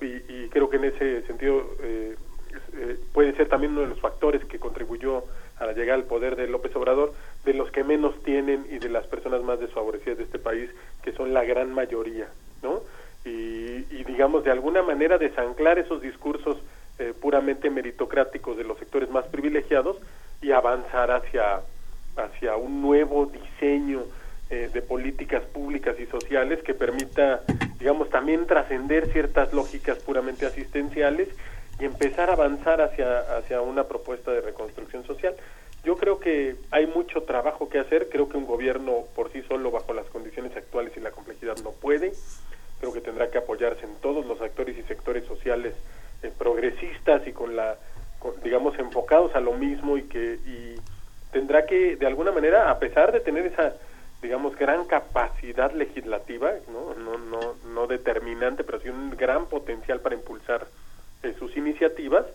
[0.00, 2.16] y, creo que en ese sentido eh,
[2.74, 5.22] eh, puede ser también uno de los factores que contribuyó
[5.58, 7.12] a la llegada al poder de López Obrador,
[7.44, 10.70] de los que menos tienen y de las personas más desfavorecidas de este país,
[11.02, 12.26] que son la gran mayoría,
[12.62, 12.80] ¿no?
[13.24, 16.58] Y, y digamos, de alguna manera desanclar esos discursos
[17.20, 19.96] puramente meritocráticos de los sectores más privilegiados
[20.42, 21.60] y avanzar hacia,
[22.16, 24.02] hacia un nuevo diseño
[24.50, 27.42] eh, de políticas públicas y sociales que permita,
[27.78, 31.28] digamos, también trascender ciertas lógicas puramente asistenciales
[31.80, 35.34] y empezar a avanzar hacia, hacia una propuesta de reconstrucción social.
[35.84, 39.70] Yo creo que hay mucho trabajo que hacer, creo que un gobierno por sí solo
[39.70, 42.12] bajo las condiciones actuales y la complejidad no puede,
[42.80, 45.74] creo que tendrá que apoyarse en todos los actores y sectores sociales
[46.22, 47.76] eh, progresistas y con la
[48.42, 50.74] digamos, enfocados a lo mismo y que y
[51.32, 53.72] tendrá que, de alguna manera, a pesar de tener esa,
[54.20, 60.14] digamos, gran capacidad legislativa, no, no, no, no determinante, pero sí un gran potencial para
[60.14, 60.66] impulsar
[61.22, 62.26] eh, sus iniciativas,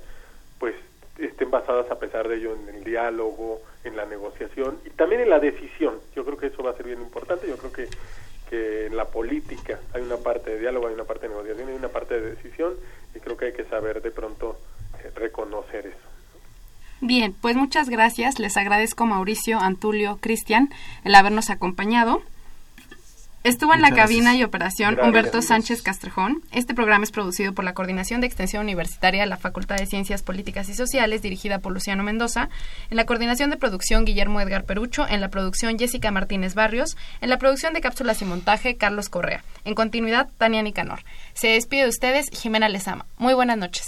[0.57, 0.73] pues
[1.19, 5.29] estén basadas a pesar de ello en el diálogo, en la negociación y también en
[5.29, 5.99] la decisión.
[6.15, 7.47] Yo creo que eso va a ser bien importante.
[7.47, 7.87] Yo creo que,
[8.49, 11.75] que en la política hay una parte de diálogo, hay una parte de negociación, hay
[11.75, 12.73] una parte de decisión
[13.13, 14.57] y creo que hay que saber de pronto
[15.13, 16.07] reconocer eso.
[17.17, 18.37] Bien, pues muchas gracias.
[18.37, 20.69] Les agradezco Mauricio, Antulio, Cristian
[21.03, 22.21] el habernos acompañado.
[23.43, 24.39] Estuvo en la cabina gracias.
[24.39, 25.07] y operación Gracias.
[25.07, 26.43] Humberto Sánchez Castrejón.
[26.51, 30.21] Este programa es producido por la Coordinación de Extensión Universitaria de la Facultad de Ciencias
[30.21, 32.49] Políticas y Sociales, dirigida por Luciano Mendoza.
[32.91, 35.07] En la coordinación de producción, Guillermo Edgar Perucho.
[35.09, 36.97] En la producción, Jessica Martínez Barrios.
[37.21, 39.43] En la producción de cápsulas y montaje, Carlos Correa.
[39.65, 40.99] En continuidad, Tania Nicanor.
[41.33, 43.07] Se despide de ustedes, Jimena Lezama.
[43.17, 43.87] Muy buenas noches.